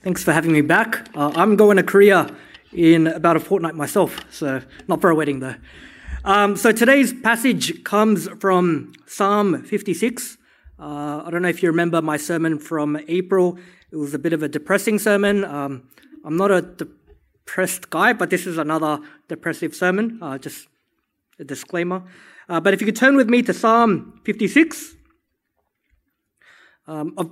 Thanks 0.00 0.22
for 0.22 0.32
having 0.32 0.52
me 0.52 0.60
back. 0.60 1.08
Uh, 1.16 1.32
I'm 1.34 1.56
going 1.56 1.76
to 1.76 1.82
Korea 1.82 2.32
in 2.72 3.08
about 3.08 3.36
a 3.36 3.40
fortnight 3.40 3.74
myself, 3.74 4.20
so 4.30 4.62
not 4.86 5.00
for 5.00 5.10
a 5.10 5.14
wedding 5.14 5.40
though. 5.40 5.56
Um, 6.24 6.56
so 6.56 6.70
today's 6.70 7.12
passage 7.12 7.82
comes 7.82 8.28
from 8.38 8.92
Psalm 9.06 9.64
56. 9.64 10.38
Uh, 10.78 11.22
I 11.26 11.30
don't 11.32 11.42
know 11.42 11.48
if 11.48 11.64
you 11.64 11.68
remember 11.68 12.00
my 12.00 12.16
sermon 12.16 12.60
from 12.60 12.96
April. 13.08 13.58
It 13.90 13.96
was 13.96 14.14
a 14.14 14.20
bit 14.20 14.32
of 14.32 14.44
a 14.44 14.48
depressing 14.48 15.00
sermon. 15.00 15.44
Um, 15.44 15.88
I'm 16.24 16.36
not 16.36 16.52
a 16.52 16.62
depressed 16.62 17.90
guy, 17.90 18.12
but 18.12 18.30
this 18.30 18.46
is 18.46 18.56
another 18.56 19.00
depressive 19.26 19.74
sermon. 19.74 20.20
Uh, 20.22 20.38
just 20.38 20.68
a 21.40 21.44
disclaimer. 21.44 22.04
Uh, 22.48 22.60
but 22.60 22.72
if 22.72 22.80
you 22.80 22.86
could 22.86 22.96
turn 22.96 23.16
with 23.16 23.28
me 23.28 23.42
to 23.42 23.52
Psalm 23.52 24.20
56. 24.24 24.94
Um, 26.86 27.14
I 27.18 27.24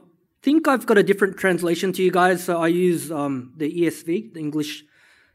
think 0.47 0.69
I've 0.69 0.87
got 0.87 0.97
a 0.97 1.03
different 1.03 1.37
translation 1.37 1.93
to 1.95 2.05
you 2.05 2.13
guys, 2.13 2.45
so 2.45 2.63
I 2.63 2.69
use 2.69 3.11
um, 3.11 3.53
the 3.57 3.69
ESV, 3.69 4.33
the 4.33 4.39
English 4.39 4.85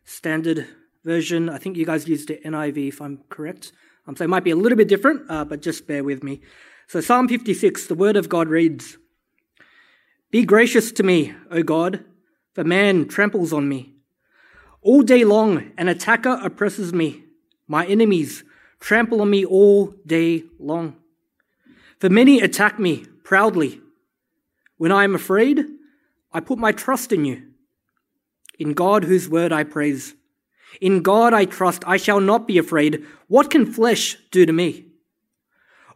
Standard 0.05 0.66
Version. 1.04 1.49
I 1.49 1.58
think 1.58 1.76
you 1.76 1.85
guys 1.85 2.08
use 2.08 2.26
the 2.26 2.38
NIV, 2.45 2.88
if 2.88 3.02
I'm 3.02 3.20
correct. 3.27 3.73
Um, 4.08 4.16
so 4.16 4.23
it 4.23 4.30
might 4.30 4.45
be 4.45 4.52
a 4.52 4.55
little 4.55 4.77
bit 4.77 4.88
different, 4.88 5.30
uh, 5.30 5.44
but 5.44 5.62
just 5.62 5.85
bear 5.85 6.02
with 6.02 6.23
me. 6.23 6.40
So 6.88 7.02
Psalm 7.02 7.27
56, 7.27 7.88
the 7.88 7.94
Word 7.94 8.16
of 8.16 8.30
God 8.30 8.48
reads, 8.48 8.98
Be 10.32 10.45
gracious 10.45 10.94
to 10.94 11.04
me, 11.04 11.34
O 11.49 11.62
God, 11.62 12.05
for 12.54 12.63
man 12.63 13.09
tramples 13.09 13.52
on 13.52 13.68
me. 13.68 13.93
All 14.82 15.02
day 15.02 15.26
long, 15.26 15.73
an 15.77 15.90
attacker 15.90 16.40
oppresses 16.41 16.93
me. 16.93 17.26
My 17.68 17.85
enemies 17.85 18.46
trample 18.80 19.20
on 19.20 19.30
me 19.30 19.43
all 19.43 19.88
day 20.05 20.46
long. 20.57 20.96
For 21.99 22.09
many 22.09 22.40
attack 22.40 22.80
me 22.80 23.07
proudly. 23.26 23.82
When 24.81 24.91
I 24.91 25.03
am 25.03 25.13
afraid, 25.13 25.63
I 26.34 26.40
put 26.40 26.58
my 26.58 26.71
trust 26.71 27.12
in 27.12 27.23
you. 27.23 27.44
In 28.58 28.73
God, 28.73 29.04
whose 29.04 29.30
word 29.30 29.54
I 29.54 29.63
praise. 29.63 30.16
In 30.82 31.04
God 31.04 31.35
I 31.35 31.46
trust, 31.46 31.84
I 31.85 31.98
shall 31.98 32.20
not 32.20 32.48
be 32.48 32.57
afraid. 32.57 33.05
What 33.27 33.52
can 33.52 33.71
flesh 33.71 34.18
do 34.32 34.43
to 34.43 34.52
me? 34.52 34.87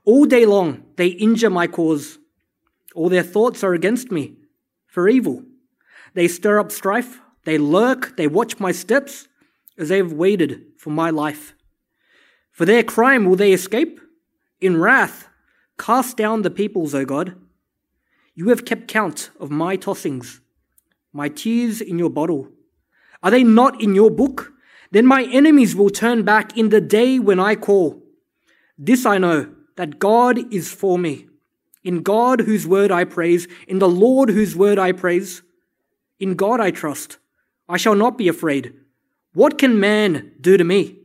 All 0.04 0.26
day 0.26 0.46
long 0.46 0.84
they 0.98 1.08
injure 1.08 1.50
my 1.50 1.66
cause. 1.66 2.20
All 2.94 3.10
their 3.10 3.24
thoughts 3.24 3.64
are 3.64 3.74
against 3.74 4.12
me 4.12 4.36
for 4.86 5.10
evil. 5.10 5.42
They 6.14 6.28
stir 6.28 6.60
up 6.60 6.72
strife, 6.72 7.20
they 7.44 7.58
lurk, 7.58 8.16
they 8.18 8.28
watch 8.28 8.60
my 8.60 8.72
steps 8.72 9.28
as 9.80 9.90
they 9.90 9.98
have 9.98 10.14
waited 10.14 10.64
for 10.78 10.92
my 10.92 11.10
life. 11.10 11.56
For 12.52 12.66
their 12.66 12.84
crime 12.84 13.26
will 13.26 13.36
they 13.36 13.52
escape? 13.52 14.00
In 14.62 14.80
wrath, 14.80 15.28
cast 15.80 16.18
down 16.18 16.44
the 16.44 16.52
peoples, 16.52 16.94
O 16.94 17.04
God. 17.04 17.36
You 18.38 18.50
have 18.50 18.66
kept 18.66 18.90
count 18.90 19.30
of 19.40 19.50
my 19.50 19.78
tossings, 19.78 20.42
my 21.14 21.30
tears 21.30 21.80
in 21.80 21.98
your 21.98 22.10
bottle. 22.10 22.50
Are 23.24 23.32
they 23.32 23.46
not 23.46 23.82
in 23.82 23.96
your 23.96 24.12
book? 24.12 24.52
Then 24.92 25.06
my 25.06 25.24
enemies 25.32 25.74
will 25.74 25.90
turn 25.90 26.24
back 26.24 26.58
in 26.58 26.68
the 26.68 26.82
day 26.82 27.18
when 27.18 27.40
I 27.40 27.56
call. 27.56 28.04
This 28.78 29.06
I 29.06 29.18
know, 29.20 29.54
that 29.78 30.00
God 30.00 30.54
is 30.54 30.70
for 30.72 31.00
me. 31.00 31.28
In 31.84 32.02
God 32.02 32.42
whose 32.42 32.68
word 32.68 32.92
I 32.92 33.06
praise, 33.06 33.48
in 33.70 33.80
the 33.80 33.88
Lord 33.88 34.30
whose 34.30 34.54
word 34.56 34.78
I 34.78 34.92
praise, 34.92 35.42
in 36.20 36.36
God 36.36 36.60
I 36.60 36.72
trust. 36.72 37.18
I 37.70 37.78
shall 37.78 37.96
not 37.96 38.18
be 38.18 38.28
afraid. 38.28 38.74
What 39.34 39.58
can 39.58 39.80
man 39.80 40.34
do 40.42 40.58
to 40.58 40.64
me? 40.64 40.98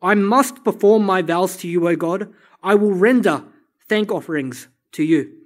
I 0.00 0.14
must 0.14 0.64
perform 0.64 1.04
my 1.04 1.20
vows 1.20 1.56
to 1.58 1.68
you, 1.68 1.88
O 1.88 1.96
God. 1.96 2.32
I 2.62 2.74
will 2.74 2.92
render 2.92 3.44
thank 3.86 4.10
offerings 4.10 4.68
to 4.92 5.02
you 5.02 5.43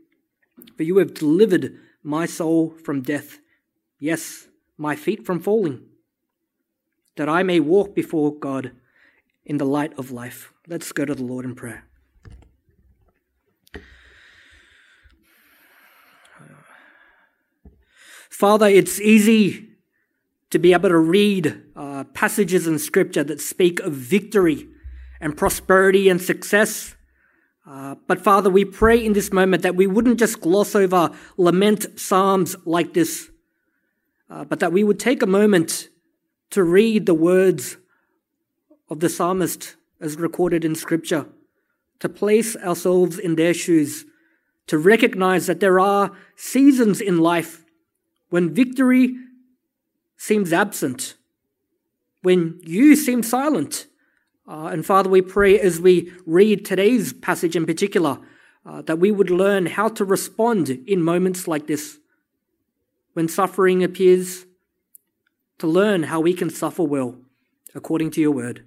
for 0.77 0.83
you 0.83 0.99
have 0.99 1.15
delivered 1.15 1.77
my 2.03 2.27
soul 2.27 2.71
from 2.85 3.03
death, 3.03 3.39
yes, 3.99 4.49
my 4.77 4.95
feet 4.97 5.25
from 5.27 5.41
falling, 5.41 5.83
that 7.17 7.29
I 7.29 7.43
may 7.43 7.61
walk 7.61 7.95
before 7.95 8.35
God 8.35 8.73
in 9.45 9.59
the 9.59 9.67
light 9.67 9.99
of 9.99 10.11
life. 10.11 10.53
Let's 10.67 10.93
go 10.93 11.05
to 11.05 11.15
the 11.15 11.25
Lord 11.25 11.45
in 11.45 11.55
prayer. 11.55 11.85
Father, 18.31 18.69
it's 18.69 19.01
easy 19.01 19.71
to 20.51 20.61
be 20.61 20.73
able 20.73 20.91
to 20.91 20.99
read 20.99 21.61
uh, 21.75 22.05
passages 22.15 22.69
in 22.69 22.79
Scripture 22.79 23.25
that 23.25 23.41
speak 23.41 23.81
of 23.81 23.93
victory 23.93 24.69
and 25.21 25.37
prosperity 25.37 26.09
and 26.09 26.23
success. 26.23 26.95
Uh, 27.69 27.97
but 28.07 28.23
Father, 28.23 28.49
we 28.49 28.65
pray 28.65 29.05
in 29.05 29.13
this 29.13 29.31
moment 29.31 29.63
that 29.63 29.77
we 29.77 29.87
wouldn't 29.87 30.19
just 30.19 30.41
gloss 30.41 30.75
over 30.75 31.11
lament 31.37 32.01
psalms 32.01 32.57
like 32.65 32.95
this, 32.95 33.29
uh, 34.31 34.45
but 34.45 34.59
that 34.61 34.73
we 34.73 34.83
would 34.83 34.99
take 34.99 35.23
a 35.23 35.27
moment 35.27 35.91
to 36.49 36.63
read 36.63 37.05
the 37.05 37.13
words 37.13 37.77
of 38.89 39.01
the 39.01 39.09
psalmist 39.11 39.77
as 40.01 40.17
recorded 40.17 40.65
in 40.65 40.75
Scripture, 40.75 41.27
to 41.99 42.09
place 42.09 42.57
ourselves 42.57 43.19
in 43.19 43.35
their 43.35 43.53
shoes, 43.53 44.07
to 44.67 44.79
recognize 44.79 45.47
that 45.47 45.61
there 45.61 45.79
are 45.79 46.13
seasons 46.37 47.03
in 47.03 47.19
life 47.19 47.67
when 48.31 48.55
victory 48.55 49.15
seems 50.17 50.55
absent, 50.55 51.17
when 52.23 52.61
you 52.65 52.97
seem 52.97 53.23
silent, 53.23 53.88
uh, 54.49 54.71
and 54.73 54.85
Father, 54.85 55.11
we 55.11 55.21
pray 55.21 55.61
as 55.61 55.81
we 55.81 56.13
read 56.27 56.65
today's 56.65 57.13
passage 57.13 57.55
in 57.55 57.67
particular 57.67 58.19
uh, 58.65 58.83
that 58.83 58.99
we 58.99 59.11
would 59.11 59.31
learn 59.31 59.67
how 59.67 59.89
to 59.89 60.05
respond 60.05 60.71
in 60.71 61.03
moments 61.03 61.47
like 61.47 61.67
this. 61.67 61.99
When 63.13 63.29
suffering 63.29 63.85
appears, 63.85 64.47
to 65.59 65.67
learn 65.67 66.05
how 66.05 66.21
we 66.21 66.33
can 66.33 66.51
suffer 66.51 66.83
well 66.83 67.17
according 67.75 68.11
to 68.13 68.21
your 68.21 68.31
word. 68.31 68.65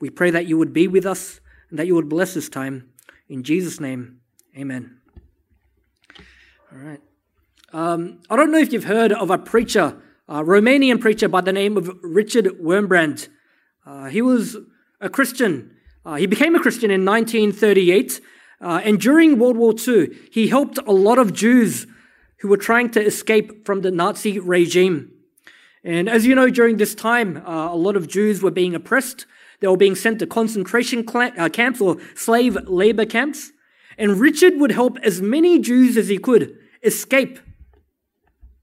We 0.00 0.10
pray 0.10 0.30
that 0.30 0.46
you 0.46 0.56
would 0.58 0.72
be 0.72 0.86
with 0.86 1.06
us 1.06 1.40
and 1.70 1.78
that 1.78 1.86
you 1.86 1.94
would 1.94 2.08
bless 2.08 2.34
this 2.34 2.48
time. 2.48 2.90
In 3.28 3.42
Jesus' 3.42 3.80
name, 3.80 4.20
amen. 4.56 5.00
All 6.70 6.78
right. 6.78 7.00
Um, 7.72 8.20
I 8.30 8.36
don't 8.36 8.52
know 8.52 8.58
if 8.58 8.72
you've 8.72 8.84
heard 8.84 9.12
of 9.12 9.30
a 9.30 9.38
preacher, 9.38 10.00
a 10.28 10.44
Romanian 10.44 11.00
preacher 11.00 11.28
by 11.28 11.40
the 11.40 11.52
name 11.52 11.76
of 11.76 11.90
Richard 12.02 12.46
Wurmbrand. 12.62 13.28
Uh, 13.88 14.04
he 14.04 14.20
was 14.20 14.58
a 15.00 15.08
Christian. 15.08 15.74
Uh, 16.04 16.16
he 16.16 16.26
became 16.26 16.54
a 16.54 16.60
Christian 16.60 16.90
in 16.90 17.06
1938, 17.06 18.20
uh, 18.60 18.82
and 18.84 19.00
during 19.00 19.38
World 19.38 19.56
War 19.56 19.72
II, 19.72 20.14
he 20.30 20.48
helped 20.48 20.78
a 20.86 20.92
lot 20.92 21.18
of 21.18 21.32
Jews 21.32 21.86
who 22.40 22.48
were 22.48 22.58
trying 22.58 22.90
to 22.90 23.02
escape 23.02 23.64
from 23.64 23.80
the 23.80 23.90
Nazi 23.90 24.38
regime. 24.38 25.10
And 25.82 26.06
as 26.06 26.26
you 26.26 26.34
know, 26.34 26.50
during 26.50 26.76
this 26.76 26.94
time, 26.94 27.38
uh, 27.38 27.72
a 27.72 27.76
lot 27.76 27.96
of 27.96 28.08
Jews 28.08 28.42
were 28.42 28.50
being 28.50 28.74
oppressed. 28.74 29.24
They 29.60 29.68
were 29.68 29.76
being 29.76 29.94
sent 29.94 30.18
to 30.18 30.26
concentration 30.26 31.06
uh, 31.08 31.48
camps 31.48 31.80
or 31.80 31.96
slave 32.14 32.58
labor 32.68 33.06
camps. 33.06 33.52
And 33.96 34.20
Richard 34.20 34.60
would 34.60 34.72
help 34.72 34.98
as 35.02 35.22
many 35.22 35.58
Jews 35.58 35.96
as 35.96 36.08
he 36.08 36.18
could 36.18 36.58
escape 36.82 37.38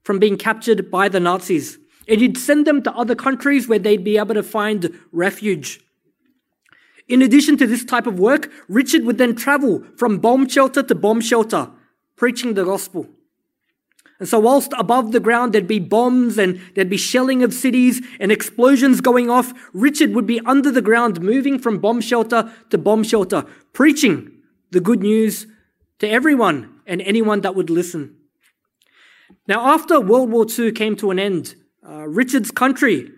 from 0.04 0.20
being 0.20 0.36
captured 0.36 0.88
by 0.88 1.08
the 1.08 1.20
Nazis 1.20 1.78
and 2.08 2.20
he'd 2.20 2.38
send 2.38 2.66
them 2.66 2.82
to 2.82 2.92
other 2.92 3.14
countries 3.14 3.68
where 3.68 3.78
they'd 3.78 4.04
be 4.04 4.18
able 4.18 4.34
to 4.34 4.42
find 4.42 4.98
refuge. 5.12 5.80
In 7.08 7.22
addition 7.22 7.56
to 7.58 7.66
this 7.66 7.84
type 7.84 8.06
of 8.06 8.18
work, 8.18 8.50
Richard 8.68 9.04
would 9.04 9.18
then 9.18 9.36
travel 9.36 9.84
from 9.96 10.18
bomb 10.18 10.48
shelter 10.48 10.82
to 10.82 10.94
bomb 10.94 11.20
shelter, 11.20 11.70
preaching 12.16 12.54
the 12.54 12.64
gospel. 12.64 13.08
And 14.18 14.28
so, 14.28 14.38
whilst 14.40 14.72
above 14.78 15.12
the 15.12 15.20
ground 15.20 15.52
there'd 15.52 15.68
be 15.68 15.78
bombs 15.78 16.38
and 16.38 16.60
there'd 16.74 16.88
be 16.88 16.96
shelling 16.96 17.42
of 17.42 17.52
cities 17.52 18.00
and 18.18 18.32
explosions 18.32 19.00
going 19.00 19.28
off, 19.28 19.52
Richard 19.72 20.14
would 20.14 20.26
be 20.26 20.40
under 20.40 20.72
the 20.72 20.82
ground, 20.82 21.20
moving 21.20 21.58
from 21.58 21.78
bomb 21.78 22.00
shelter 22.00 22.50
to 22.70 22.78
bomb 22.78 23.04
shelter, 23.04 23.44
preaching 23.72 24.32
the 24.70 24.80
good 24.80 25.00
news 25.00 25.46
to 25.98 26.08
everyone 26.08 26.80
and 26.86 27.02
anyone 27.02 27.42
that 27.42 27.54
would 27.54 27.70
listen. 27.70 28.16
Now, 29.46 29.74
after 29.74 30.00
World 30.00 30.30
War 30.30 30.46
II 30.48 30.72
came 30.72 30.96
to 30.96 31.10
an 31.10 31.18
end, 31.18 31.54
uh, 31.88 32.08
Richard's 32.08 32.50
country 32.50 33.10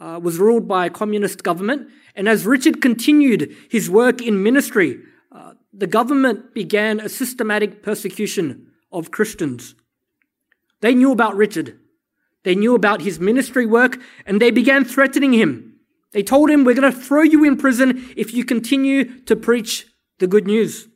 uh, 0.00 0.20
was 0.22 0.38
ruled 0.38 0.68
by 0.68 0.86
a 0.86 0.90
communist 0.90 1.42
government, 1.42 1.88
and 2.14 2.28
as 2.28 2.46
Richard 2.46 2.80
continued 2.80 3.54
his 3.70 3.90
work 3.90 4.22
in 4.22 4.42
ministry, 4.42 5.00
uh, 5.32 5.54
the 5.72 5.86
government 5.86 6.54
began 6.54 7.00
a 7.00 7.08
systematic 7.08 7.82
persecution 7.82 8.68
of 8.92 9.10
Christians. 9.10 9.74
They 10.80 10.94
knew 10.94 11.12
about 11.12 11.36
Richard. 11.36 11.78
They 12.44 12.54
knew 12.54 12.74
about 12.74 13.02
his 13.02 13.18
ministry 13.18 13.66
work, 13.66 13.98
and 14.24 14.40
they 14.40 14.50
began 14.50 14.84
threatening 14.84 15.32
him. 15.32 15.80
They 16.12 16.22
told 16.22 16.48
him, 16.48 16.64
We're 16.64 16.74
going 16.74 16.92
to 16.92 16.98
throw 16.98 17.22
you 17.22 17.44
in 17.44 17.56
prison 17.56 18.12
if 18.16 18.32
you 18.32 18.44
continue 18.44 19.20
to 19.22 19.34
preach 19.34 19.86
the 20.18 20.26
good 20.26 20.46
news. 20.46 20.88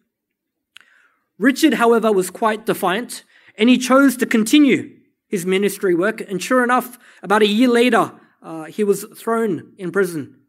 Richard, 1.38 1.74
however, 1.74 2.12
was 2.12 2.30
quite 2.30 2.66
defiant, 2.66 3.24
and 3.56 3.68
he 3.68 3.78
chose 3.78 4.16
to 4.18 4.26
continue 4.26 4.99
his 5.30 5.46
ministry 5.46 5.94
work. 5.94 6.20
And 6.20 6.42
sure 6.42 6.62
enough, 6.62 6.98
about 7.22 7.42
a 7.42 7.46
year 7.46 7.68
later, 7.68 8.12
uh, 8.42 8.64
he 8.64 8.84
was 8.84 9.04
thrown 9.16 9.72
in 9.78 9.92
prison 9.92 10.40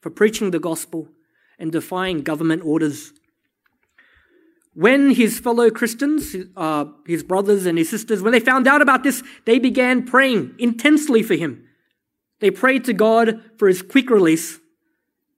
for 0.00 0.10
preaching 0.10 0.50
the 0.50 0.58
gospel 0.58 1.08
and 1.58 1.70
defying 1.70 2.22
government 2.22 2.62
orders. 2.64 3.12
When 4.72 5.10
his 5.10 5.38
fellow 5.38 5.70
Christians, 5.70 6.34
uh, 6.56 6.86
his 7.06 7.22
brothers 7.22 7.66
and 7.66 7.78
his 7.78 7.90
sisters, 7.90 8.22
when 8.22 8.32
they 8.32 8.40
found 8.40 8.66
out 8.66 8.82
about 8.82 9.04
this, 9.04 9.22
they 9.44 9.58
began 9.58 10.04
praying 10.04 10.54
intensely 10.58 11.22
for 11.22 11.34
him. 11.34 11.64
They 12.40 12.50
prayed 12.50 12.84
to 12.86 12.92
God 12.92 13.42
for 13.56 13.68
his 13.68 13.82
quick 13.82 14.10
release, 14.10 14.58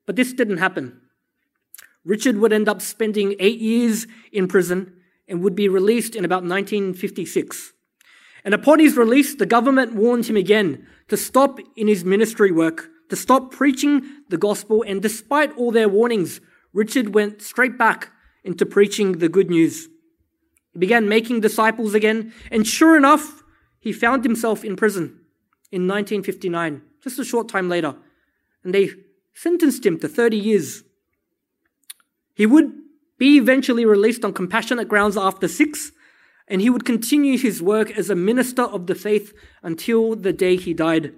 but 0.07 0.17
this 0.17 0.33
didn't 0.33 0.57
happen. 0.59 1.01
Richard 2.05 2.39
would 2.39 2.53
end 2.53 2.69
up 2.69 2.81
spending 2.81 3.35
eight 3.39 3.59
years 3.59 4.07
in 4.33 4.49
prison 4.49 4.95
and 5.29 5.43
would 5.43 5.57
be 5.57 5.69
released 5.69 6.15
in 6.15 6.25
about 6.25 6.45
1956. 6.45 7.73
And 8.47 8.55
upon 8.55 8.79
his 8.79 8.97
release, 8.97 9.35
the 9.35 9.45
government 9.45 9.95
warned 9.95 10.27
him 10.27 10.37
again 10.37 10.87
to 11.09 11.17
stop 11.17 11.59
in 11.75 11.89
his 11.89 12.05
ministry 12.05 12.53
work, 12.53 12.89
to 13.11 13.17
stop 13.17 13.51
preaching 13.51 14.03
the 14.29 14.39
gospel. 14.39 14.85
And 14.87 15.03
despite 15.03 15.55
all 15.57 15.73
their 15.73 15.89
warnings, 15.89 16.41
Richard 16.73 17.13
went 17.13 17.43
straight 17.43 17.77
back 17.77 18.13
into 18.45 18.65
preaching 18.65 19.19
the 19.19 19.29
good 19.29 19.51
news. 19.51 19.89
He 20.73 20.79
began 20.79 21.09
making 21.09 21.41
disciples 21.41 21.93
again, 21.93 22.33
and 22.53 22.65
sure 22.65 22.97
enough, 22.97 23.43
he 23.81 23.93
found 23.93 24.23
himself 24.23 24.65
in 24.65 24.77
prison 24.77 25.19
in 25.73 25.89
1959, 25.89 26.83
just 27.03 27.19
a 27.19 27.25
short 27.25 27.49
time 27.49 27.69
later. 27.69 27.97
And 28.63 28.73
they 28.73 28.91
sentenced 29.35 29.85
him 29.85 29.99
to 29.99 30.09
30 30.09 30.37
years. 30.37 30.85
He 32.37 32.47
would 32.47 32.73
be 33.19 33.39
eventually 33.39 33.85
released 33.85 34.25
on 34.25 34.33
compassionate 34.33 34.89
grounds 34.89 35.17
after 35.17 35.49
six, 35.49 35.91
and 36.49 36.61
he 36.61 36.71
would 36.71 36.85
continue 36.85 37.39
his 37.39 37.63
work 37.63 37.91
as 37.91 38.09
a 38.09 38.15
minister 38.15 38.63
of 38.63 38.87
the 38.87 38.95
faith 38.95 39.35
until 39.63 40.15
the 40.15 40.33
day 40.33 40.57
he 40.57 40.73
died. 40.75 41.13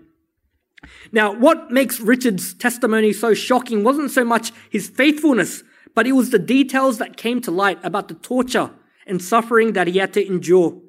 Now, 1.12 1.32
what 1.32 1.70
makes 1.70 2.00
Richard's 2.00 2.54
testimony 2.54 3.12
so 3.12 3.34
shocking 3.34 3.82
wasn't 3.84 4.10
so 4.10 4.24
much 4.24 4.52
his 4.70 4.88
faithfulness, 4.88 5.62
but 5.94 6.06
it 6.06 6.12
was 6.12 6.30
the 6.30 6.38
details 6.38 6.98
that 6.98 7.16
came 7.16 7.40
to 7.42 7.50
light 7.50 7.78
about 7.84 8.08
the 8.08 8.14
torture 8.14 8.70
and 9.06 9.20
suffering 9.20 9.72
that 9.72 9.86
he 9.86 9.98
had 9.98 10.12
to 10.14 10.26
endure. 10.26 10.80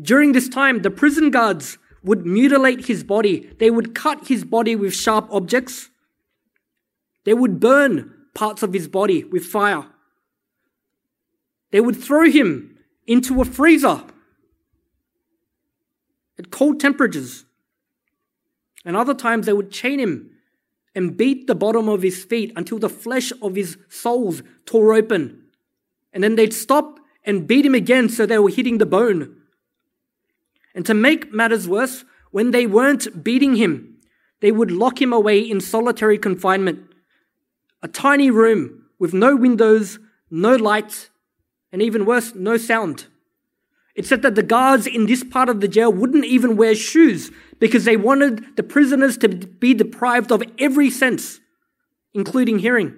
During 0.00 0.32
this 0.32 0.48
time, 0.48 0.82
the 0.82 0.90
prison 0.90 1.30
guards 1.30 1.76
would 2.02 2.26
mutilate 2.26 2.86
his 2.86 3.04
body. 3.04 3.50
They 3.58 3.70
would 3.70 3.94
cut 3.94 4.28
his 4.28 4.44
body 4.44 4.74
with 4.74 4.94
sharp 4.94 5.28
objects. 5.30 5.90
They 7.24 7.34
would 7.34 7.60
burn 7.60 8.14
parts 8.34 8.62
of 8.62 8.72
his 8.72 8.88
body 8.88 9.24
with 9.24 9.44
fire. 9.44 9.86
They 11.70 11.80
would 11.80 11.96
throw 11.96 12.30
him 12.30 12.71
into 13.06 13.40
a 13.40 13.44
freezer 13.44 14.02
at 16.38 16.50
cold 16.50 16.80
temperatures. 16.80 17.44
And 18.84 18.96
other 18.96 19.14
times 19.14 19.46
they 19.46 19.52
would 19.52 19.70
chain 19.70 20.00
him 20.00 20.30
and 20.94 21.16
beat 21.16 21.46
the 21.46 21.54
bottom 21.54 21.88
of 21.88 22.02
his 22.02 22.24
feet 22.24 22.52
until 22.56 22.78
the 22.78 22.88
flesh 22.88 23.32
of 23.40 23.54
his 23.54 23.78
soles 23.88 24.42
tore 24.66 24.94
open. 24.94 25.44
And 26.12 26.22
then 26.22 26.34
they'd 26.34 26.52
stop 26.52 26.98
and 27.24 27.46
beat 27.46 27.64
him 27.64 27.74
again 27.74 28.08
so 28.08 28.26
they 28.26 28.38
were 28.38 28.50
hitting 28.50 28.78
the 28.78 28.86
bone. 28.86 29.36
And 30.74 30.84
to 30.86 30.94
make 30.94 31.32
matters 31.32 31.68
worse, 31.68 32.04
when 32.30 32.50
they 32.50 32.66
weren't 32.66 33.22
beating 33.22 33.56
him, 33.56 33.96
they 34.40 34.50
would 34.50 34.70
lock 34.70 35.00
him 35.00 35.12
away 35.12 35.38
in 35.38 35.60
solitary 35.60 36.18
confinement. 36.18 36.80
A 37.82 37.88
tiny 37.88 38.30
room 38.30 38.86
with 38.98 39.14
no 39.14 39.36
windows, 39.36 39.98
no 40.30 40.56
light, 40.56 41.10
and 41.72 41.82
even 41.82 42.04
worse, 42.04 42.34
no 42.34 42.56
sound. 42.56 43.06
It 43.94 44.06
said 44.06 44.22
that 44.22 44.34
the 44.34 44.42
guards 44.42 44.86
in 44.86 45.06
this 45.06 45.24
part 45.24 45.48
of 45.48 45.60
the 45.60 45.68
jail 45.68 45.92
wouldn't 45.92 46.24
even 46.24 46.56
wear 46.56 46.74
shoes 46.74 47.30
because 47.58 47.84
they 47.84 47.96
wanted 47.96 48.56
the 48.56 48.62
prisoners 48.62 49.18
to 49.18 49.28
be 49.28 49.74
deprived 49.74 50.32
of 50.32 50.42
every 50.58 50.90
sense, 50.90 51.40
including 52.14 52.58
hearing. 52.58 52.94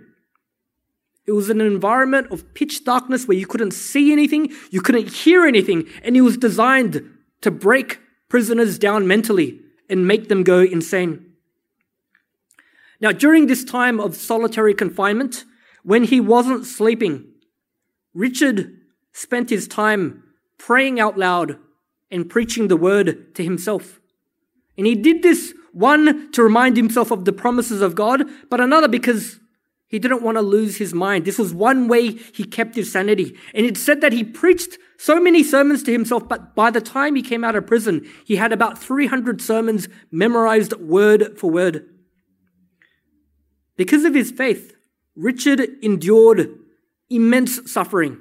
It 1.27 1.33
was 1.33 1.51
an 1.51 1.61
environment 1.61 2.31
of 2.31 2.53
pitch 2.55 2.85
darkness 2.85 3.27
where 3.27 3.37
you 3.37 3.47
couldn't 3.47 3.73
see 3.73 4.13
anything, 4.13 4.53
you 4.71 4.83
couldn't 4.83 5.11
hear 5.11 5.47
anything, 5.47 5.89
and 6.03 6.17
it 6.17 6.21
was 6.21 6.37
designed 6.37 7.03
to 7.41 7.51
break 7.51 7.99
prisoners 8.29 8.79
down 8.79 9.07
mentally 9.07 9.61
and 9.89 10.07
make 10.07 10.29
them 10.29 10.43
go 10.43 10.61
insane. 10.61 11.33
Now, 13.01 13.13
during 13.13 13.47
this 13.47 13.65
time 13.65 14.01
of 14.01 14.15
solitary 14.15 14.75
confinement, 14.75 15.45
when 15.83 16.05
he 16.05 16.21
wasn't 16.21 16.67
sleeping, 16.67 17.34
Richard 18.15 18.79
spent 19.13 19.51
his 19.51 19.69
time 19.69 20.23
praying 20.59 21.01
out 21.01 21.19
loud 21.19 21.59
and 22.11 22.31
preaching 22.31 22.69
the 22.69 22.77
word 22.77 23.35
to 23.35 23.43
himself. 23.43 24.01
And 24.79 24.87
he 24.87 24.95
did 24.95 25.23
this, 25.23 25.55
one, 25.73 26.31
to 26.33 26.43
remind 26.43 26.77
himself 26.77 27.11
of 27.11 27.25
the 27.25 27.33
promises 27.33 27.81
of 27.81 27.95
God, 27.95 28.25
but 28.51 28.61
another 28.61 28.89
because 28.89 29.41
he 29.89 29.99
didn't 29.99 30.23
want 30.23 30.37
to 30.37 30.43
lose 30.43 30.79
his 30.79 30.95
mind. 30.95 31.25
This 31.25 31.39
was 31.39 31.55
one 31.55 31.87
way 31.87 32.13
he 32.13 32.45
kept 32.45 32.75
his 32.75 32.91
sanity. 32.91 33.37
And 33.55 33.67
it 33.67 33.77
said 33.77 34.01
that 34.01 34.13
he 34.13 34.25
preached 34.25 34.79
so 34.99 35.21
many 35.21 35.43
sermons 35.43 35.83
to 35.85 35.93
himself, 35.93 36.29
but 36.29 36.55
by 36.55 36.71
the 36.71 36.81
time 36.81 37.15
he 37.15 37.23
came 37.23 37.45
out 37.45 37.55
of 37.55 37.67
prison, 37.67 38.09
he 38.25 38.37
had 38.37 38.53
about 38.53 38.79
300 38.79 39.41
sermons 39.41 39.89
memorized 40.11 40.73
word 40.75 41.39
for 41.39 41.51
word. 41.51 41.87
Because 43.77 44.05
of 44.05 44.15
his 44.15 44.31
faith, 44.31 44.75
Richard 45.15 45.61
endured 45.83 46.59
immense 47.11 47.71
suffering. 47.71 48.19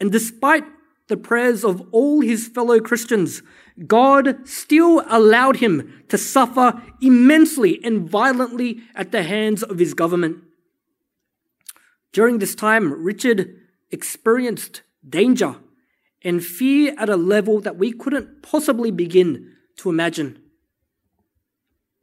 And 0.00 0.10
despite 0.10 0.64
the 1.08 1.16
prayers 1.16 1.64
of 1.64 1.82
all 1.92 2.20
his 2.20 2.48
fellow 2.48 2.80
Christians, 2.80 3.42
God 3.86 4.48
still 4.48 5.04
allowed 5.08 5.56
him 5.56 6.04
to 6.08 6.18
suffer 6.18 6.82
immensely 7.00 7.82
and 7.84 8.08
violently 8.08 8.80
at 8.94 9.12
the 9.12 9.22
hands 9.22 9.62
of 9.62 9.78
his 9.78 9.94
government. 9.94 10.38
During 12.12 12.38
this 12.38 12.54
time, 12.54 12.92
Richard 12.92 13.56
experienced 13.90 14.82
danger 15.08 15.56
and 16.22 16.44
fear 16.44 16.94
at 16.98 17.08
a 17.08 17.16
level 17.16 17.60
that 17.60 17.76
we 17.76 17.92
couldn't 17.92 18.42
possibly 18.42 18.90
begin 18.90 19.52
to 19.76 19.90
imagine. 19.90 20.38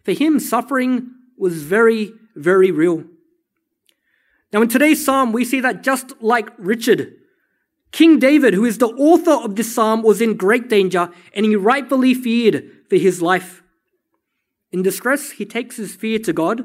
For 0.03 0.11
him, 0.11 0.39
suffering 0.39 1.11
was 1.37 1.63
very, 1.63 2.11
very 2.35 2.71
real. 2.71 3.05
Now, 4.51 4.61
in 4.61 4.69
today's 4.69 5.03
psalm, 5.03 5.31
we 5.31 5.45
see 5.45 5.59
that 5.59 5.83
just 5.83 6.13
like 6.21 6.49
Richard, 6.57 7.13
King 7.91 8.19
David, 8.19 8.53
who 8.53 8.65
is 8.65 8.77
the 8.77 8.87
author 8.87 9.31
of 9.31 9.55
this 9.55 9.73
psalm, 9.73 10.01
was 10.01 10.21
in 10.21 10.37
great 10.37 10.69
danger 10.69 11.09
and 11.33 11.45
he 11.45 11.55
rightfully 11.55 12.13
feared 12.13 12.69
for 12.89 12.97
his 12.97 13.21
life. 13.21 13.63
In 14.71 14.83
distress, 14.83 15.31
he 15.31 15.45
takes 15.45 15.77
his 15.77 15.95
fear 15.95 16.19
to 16.19 16.33
God. 16.33 16.63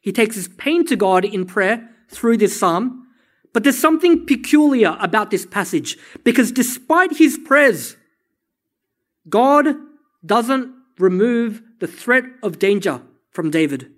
He 0.00 0.12
takes 0.12 0.36
his 0.36 0.48
pain 0.48 0.84
to 0.86 0.96
God 0.96 1.24
in 1.24 1.44
prayer 1.44 1.88
through 2.08 2.38
this 2.38 2.58
psalm. 2.58 3.06
But 3.52 3.62
there's 3.62 3.78
something 3.78 4.26
peculiar 4.26 4.96
about 5.00 5.30
this 5.30 5.46
passage 5.46 5.96
because 6.24 6.52
despite 6.52 7.16
his 7.16 7.38
prayers, 7.38 7.96
God 9.28 9.76
doesn't 10.24 10.72
remove 10.98 11.62
the 11.80 11.86
threat 11.86 12.24
of 12.42 12.58
danger 12.58 13.02
from 13.30 13.50
David. 13.50 13.92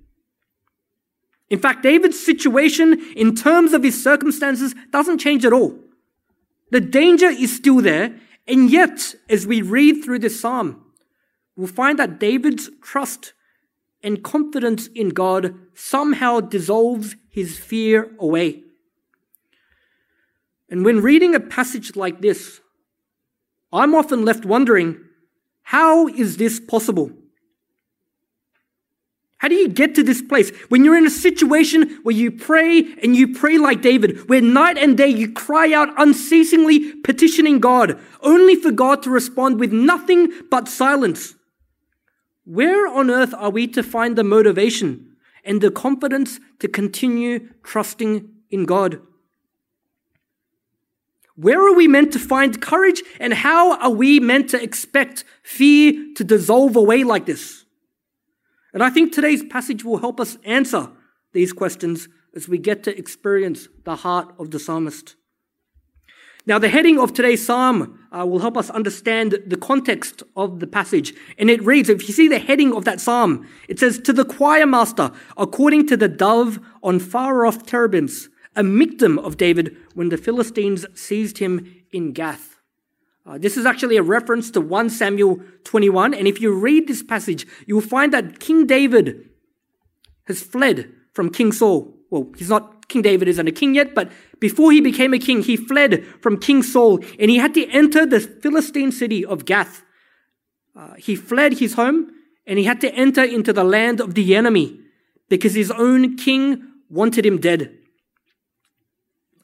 In 1.51 1.59
fact, 1.59 1.83
David's 1.83 2.19
situation 2.19 3.01
in 3.17 3.35
terms 3.35 3.73
of 3.73 3.83
his 3.83 4.03
circumstances 4.03 4.75
doesn't 4.91 5.19
change 5.19 5.45
at 5.45 5.53
all. 5.53 5.77
The 6.71 6.81
danger 6.81 7.27
is 7.27 7.55
still 7.55 7.81
there, 7.83 8.15
and 8.47 8.71
yet, 8.71 9.15
as 9.29 9.47
we 9.47 9.61
read 9.61 10.05
through 10.05 10.21
this 10.21 10.41
psalm, 10.41 10.85
we'll 11.57 11.67
find 11.67 11.99
that 11.99 12.21
David's 12.21 12.71
trust 12.81 13.33
and 14.03 14.23
confidence 14.23 14.87
in 14.89 15.11
God 15.11 15.55
somehow 15.75 16.41
dissolves 16.41 17.17
his 17.29 17.59
fear 17.59 18.13
away. 18.19 18.63
And 20.71 20.85
when 20.85 21.01
reading 21.01 21.35
a 21.35 21.41
passage 21.41 21.97
like 21.97 22.21
this, 22.21 22.61
I'm 23.73 23.95
often 23.95 24.25
left 24.25 24.45
wondering 24.45 25.01
how 25.63 26.07
is 26.09 26.37
this 26.37 26.61
possible? 26.61 27.13
How 29.41 29.49
do 29.49 29.55
you 29.55 29.69
get 29.69 29.95
to 29.95 30.03
this 30.03 30.21
place? 30.21 30.51
When 30.69 30.85
you're 30.85 30.99
in 30.99 31.07
a 31.07 31.11
situation 31.11 31.99
where 32.03 32.15
you 32.15 32.31
pray 32.31 32.85
and 33.03 33.17
you 33.17 33.33
pray 33.33 33.57
like 33.57 33.81
David, 33.81 34.29
where 34.29 34.43
night 34.43 34.77
and 34.77 34.99
day 34.99 35.09
you 35.09 35.33
cry 35.33 35.73
out 35.73 35.89
unceasingly 35.97 36.93
petitioning 36.97 37.59
God, 37.59 37.99
only 38.21 38.55
for 38.55 38.71
God 38.71 39.03
to 39.03 39.09
respond 39.09 39.59
with 39.59 39.73
nothing 39.73 40.31
but 40.51 40.69
silence. 40.69 41.37
Where 42.45 42.87
on 42.87 43.11
earth 43.11 43.33
are 43.33 43.49
we 43.49 43.67
to 43.69 43.83
find 43.83 44.15
the 44.15 44.25
motivation 44.25 45.17
and 45.43 45.63
the 45.63 45.71
confidence 45.71 46.39
to 46.59 46.69
continue 46.69 47.49
trusting 47.63 48.29
in 48.51 48.67
God? 48.67 49.01
Where 51.35 51.67
are 51.67 51.75
we 51.75 51.89
meant 51.89 52.13
to 52.13 52.19
find 52.19 52.61
courage 52.61 53.03
and 53.19 53.33
how 53.33 53.79
are 53.79 53.91
we 53.91 54.21
meant 54.21 54.51
to 54.51 54.63
expect 54.63 55.25
fear 55.43 55.95
to 56.17 56.25
dissolve 56.25 56.77
away 56.77 57.05
like 57.05 57.25
this? 57.25 57.60
And 58.73 58.83
I 58.83 58.91
think 58.91 59.13
today's 59.13 59.43
passage 59.43 59.85
will 59.85 59.99
help 59.99 60.21
us 60.21 60.37
answer 60.45 60.91
these 61.33 61.53
questions 61.53 62.09
as 62.35 62.49
we 62.49 62.59
get 62.59 62.83
to 62.85 62.97
experience 62.97 63.69
the 63.85 63.97
heart 63.97 64.33
of 64.39 64.51
the 64.51 64.59
psalmist. 64.59 65.17
Now, 66.47 66.59
the 66.59 66.69
heading 66.69 66.99
of 66.99 67.13
today's 67.13 67.45
psalm 67.45 67.99
uh, 68.11 68.25
will 68.27 68.39
help 68.39 68.57
us 68.57 68.71
understand 68.71 69.39
the 69.47 69.57
context 69.57 70.23
of 70.37 70.59
the 70.61 70.67
passage. 70.67 71.15
And 71.39 71.51
it 71.51 71.63
reads 71.63 71.89
if 71.89 72.09
you 72.09 72.15
see 72.15 72.29
the 72.29 72.39
heading 72.39 72.73
of 72.73 72.85
that 72.87 73.01
psalm, 73.01 73.47
it 73.69 73.79
says, 73.79 73.99
To 74.01 74.13
the 74.13 74.25
choir 74.25 74.67
master, 74.67 75.13
according 75.37 75.87
to 75.89 75.97
the 75.97 76.09
dove 76.09 76.59
on 76.83 76.99
far 76.99 77.45
off 77.45 77.67
terebinths, 77.67 78.29
a 78.57 78.63
Miktam 78.63 79.19
of 79.19 79.37
David 79.37 79.77
when 79.95 80.09
the 80.09 80.17
Philistines 80.17 80.87
seized 80.95 81.39
him 81.39 81.73
in 81.93 82.13
Gath. 82.13 82.50
Uh, 83.27 83.39
this 83.39 83.57
is 83.57 83.67
actually 83.67 83.97
a 83.97 84.03
reference 84.03 84.51
to 84.51 84.61
1 84.61 84.91
Samuel 84.91 85.41
21. 85.65 86.15
And 86.15 86.27
if 86.27 86.41
you 86.41 86.53
read 86.53 86.89
this 86.89 87.03
passage, 87.03 87.47
you 87.67 87.75
will 87.75 87.83
find 87.83 88.13
that 88.13 88.41
King 88.41 88.67
David 88.67 89.29
has 90.25 90.43
fled 90.43 90.91
from 91.13 91.31
King 91.31 91.53
Saul. 91.53 91.95
Well, 92.11 92.31
he's 92.37 92.49
not, 92.49 92.89
King 92.89 93.03
David 93.03 93.29
isn't 93.29 93.47
a 93.47 93.53
king 93.53 93.75
yet, 93.75 93.95
but 93.95 94.11
before 94.41 94.73
he 94.73 94.81
became 94.81 95.13
a 95.15 95.19
king, 95.19 95.43
he 95.43 95.57
fled 95.57 96.05
from 96.21 96.39
King 96.39 96.63
Saul 96.63 97.05
and 97.19 97.31
he 97.31 97.37
had 97.37 97.55
to 97.55 97.69
enter 97.69 98.07
the 98.07 98.21
Philistine 98.21 98.91
city 98.91 99.25
of 99.25 99.45
Gath. 99.45 99.83
Uh, 100.75 100.95
he 100.95 101.15
fled 101.15 101.59
his 101.59 101.75
home 101.75 102.11
and 102.47 102.59
he 102.59 102.65
had 102.65 102.81
to 102.81 102.93
enter 102.95 103.23
into 103.23 103.53
the 103.53 103.65
land 103.65 104.01
of 104.01 104.15
the 104.15 104.35
enemy 104.35 104.81
because 105.29 105.55
his 105.55 105.71
own 105.71 106.17
king 106.17 106.67
wanted 106.89 107.25
him 107.27 107.39
dead. 107.39 107.77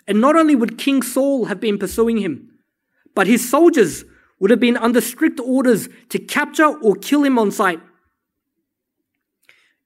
And 0.08 0.20
not 0.20 0.36
only 0.36 0.54
would 0.54 0.78
King 0.78 1.02
Saul 1.02 1.46
have 1.46 1.60
been 1.60 1.78
pursuing 1.78 2.18
him, 2.18 2.55
but 3.16 3.26
his 3.26 3.48
soldiers 3.48 4.04
would 4.38 4.50
have 4.50 4.60
been 4.60 4.76
under 4.76 5.00
strict 5.00 5.40
orders 5.40 5.88
to 6.10 6.18
capture 6.18 6.66
or 6.66 6.94
kill 6.94 7.24
him 7.24 7.38
on 7.38 7.50
sight. 7.50 7.80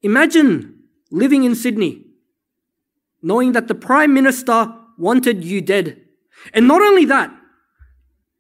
Imagine 0.03 0.81
living 1.11 1.45
in 1.45 1.55
Sydney, 1.55 2.05
knowing 3.23 3.53
that 3.53 3.69
the 3.69 3.75
Prime 3.75 4.13
Minister 4.13 4.75
wanted 4.99 5.45
you 5.45 5.61
dead. 5.61 6.03
And 6.53 6.67
not 6.67 6.83
only 6.83 7.05
that, 7.05 7.33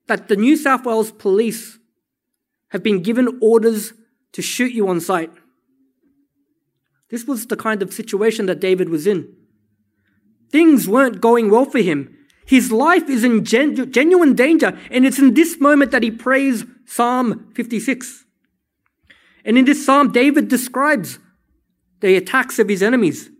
that 0.08 0.26
the 0.26 0.36
New 0.36 0.56
South 0.56 0.84
Wales 0.84 1.12
police 1.12 1.78
have 2.70 2.82
been 2.82 3.00
given 3.02 3.38
orders 3.40 3.92
to 4.32 4.42
shoot 4.42 4.72
you 4.72 4.88
on 4.88 5.00
sight. 5.00 5.30
This 7.10 7.24
was 7.24 7.46
the 7.46 7.56
kind 7.56 7.80
of 7.82 7.92
situation 7.92 8.46
that 8.46 8.60
David 8.60 8.88
was 8.88 9.06
in. 9.06 9.36
Things 10.50 10.88
weren't 10.88 11.20
going 11.20 11.48
well 11.50 11.64
for 11.64 11.78
him. 11.78 12.16
His 12.50 12.72
life 12.72 13.08
is 13.08 13.22
in 13.22 13.44
gen- 13.44 13.92
genuine 13.92 14.34
danger, 14.34 14.76
and 14.90 15.06
it's 15.06 15.20
in 15.20 15.34
this 15.34 15.60
moment 15.60 15.92
that 15.92 16.02
he 16.02 16.10
prays 16.10 16.64
Psalm 16.84 17.48
56. 17.54 18.24
And 19.44 19.56
in 19.56 19.66
this 19.66 19.86
psalm, 19.86 20.10
David 20.10 20.48
describes 20.48 21.20
the 22.00 22.16
attacks 22.16 22.58
of 22.58 22.68
his 22.68 22.82
enemies. 22.82 23.30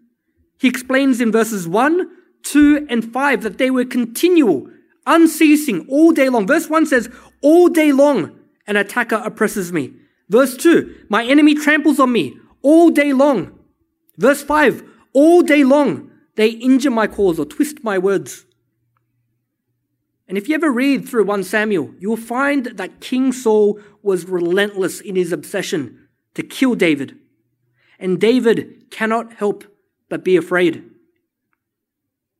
He 0.60 0.68
explains 0.68 1.20
in 1.20 1.32
verses 1.32 1.66
1, 1.66 2.08
2, 2.44 2.86
and 2.88 3.12
5 3.12 3.42
that 3.42 3.58
they 3.58 3.68
were 3.68 3.84
continual, 3.84 4.68
unceasing, 5.04 5.88
all 5.88 6.12
day 6.12 6.28
long. 6.28 6.46
Verse 6.46 6.70
1 6.70 6.86
says, 6.86 7.10
All 7.42 7.68
day 7.68 7.90
long 7.90 8.38
an 8.68 8.76
attacker 8.76 9.20
oppresses 9.24 9.72
me. 9.72 9.92
Verse 10.28 10.56
2, 10.56 11.06
my 11.08 11.24
enemy 11.24 11.56
tramples 11.56 11.98
on 11.98 12.12
me 12.12 12.38
all 12.62 12.90
day 12.90 13.12
long. 13.12 13.58
Verse 14.18 14.44
5, 14.44 14.84
all 15.14 15.42
day 15.42 15.64
long 15.64 16.12
they 16.36 16.50
injure 16.50 16.92
my 16.92 17.08
cause 17.08 17.40
or 17.40 17.44
twist 17.44 17.82
my 17.82 17.98
words. 17.98 18.46
And 20.30 20.38
if 20.38 20.48
you 20.48 20.54
ever 20.54 20.70
read 20.70 21.08
through 21.08 21.24
1 21.24 21.42
Samuel, 21.42 21.92
you 21.98 22.08
will 22.08 22.16
find 22.16 22.66
that 22.66 23.00
King 23.00 23.32
Saul 23.32 23.80
was 24.00 24.26
relentless 24.26 25.00
in 25.00 25.16
his 25.16 25.32
obsession 25.32 26.06
to 26.34 26.44
kill 26.44 26.76
David. 26.76 27.18
And 27.98 28.20
David 28.20 28.92
cannot 28.92 29.32
help 29.32 29.64
but 30.08 30.22
be 30.22 30.36
afraid. 30.36 30.84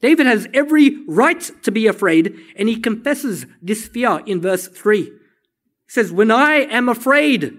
David 0.01 0.27
has 0.27 0.47
every 0.55 1.05
right 1.09 1.51
to 1.65 1.73
be 1.73 1.89
afraid, 1.89 2.39
and 2.55 2.69
he 2.69 2.79
confesses 2.79 3.45
this 3.61 3.89
fear 3.89 4.23
in 4.25 4.41
verse 4.41 4.69
3. 4.69 5.07
He 5.07 5.13
says, 5.89 6.13
When 6.13 6.31
I 6.31 6.69
am 6.71 6.89
afraid, 6.89 7.59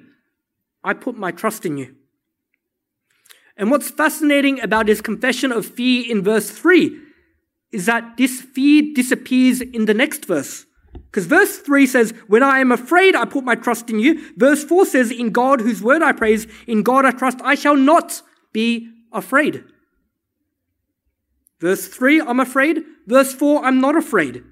I 0.81 0.93
put 0.93 1.17
my 1.17 1.31
trust 1.31 1.65
in 1.65 1.77
you. 1.77 1.93
And 3.57 3.69
what's 3.69 3.91
fascinating 3.91 4.61
about 4.61 4.87
his 4.87 5.01
confession 5.01 5.51
of 5.51 5.65
fear 5.65 6.09
in 6.09 6.23
verse 6.23 6.49
3 6.49 7.10
is 7.71 7.85
that 7.85 8.17
this 8.17 8.41
fear 8.41 8.93
disappears 8.93 9.61
in 9.61 9.85
the 9.85 9.93
next 9.93 10.25
verse. 10.25 10.65
Because 10.93 11.25
verse 11.25 11.57
3 11.57 11.85
says, 11.85 12.13
When 12.27 12.43
I 12.43 12.59
am 12.59 12.71
afraid, 12.71 13.15
I 13.15 13.25
put 13.25 13.43
my 13.43 13.55
trust 13.55 13.89
in 13.89 13.99
you. 13.99 14.33
Verse 14.37 14.63
4 14.63 14.85
says, 14.85 15.11
In 15.11 15.31
God 15.31 15.61
whose 15.61 15.81
word 15.81 16.01
I 16.01 16.11
praise, 16.11 16.47
in 16.67 16.83
God 16.83 17.05
I 17.05 17.11
trust, 17.11 17.39
I 17.43 17.55
shall 17.55 17.75
not 17.75 18.21
be 18.53 18.89
afraid. 19.11 19.63
Verse 21.59 21.87
3, 21.87 22.21
I'm 22.21 22.39
afraid. 22.39 22.83
Verse 23.07 23.33
4, 23.33 23.65
I'm 23.65 23.79
not 23.79 23.95
afraid, 23.95 24.43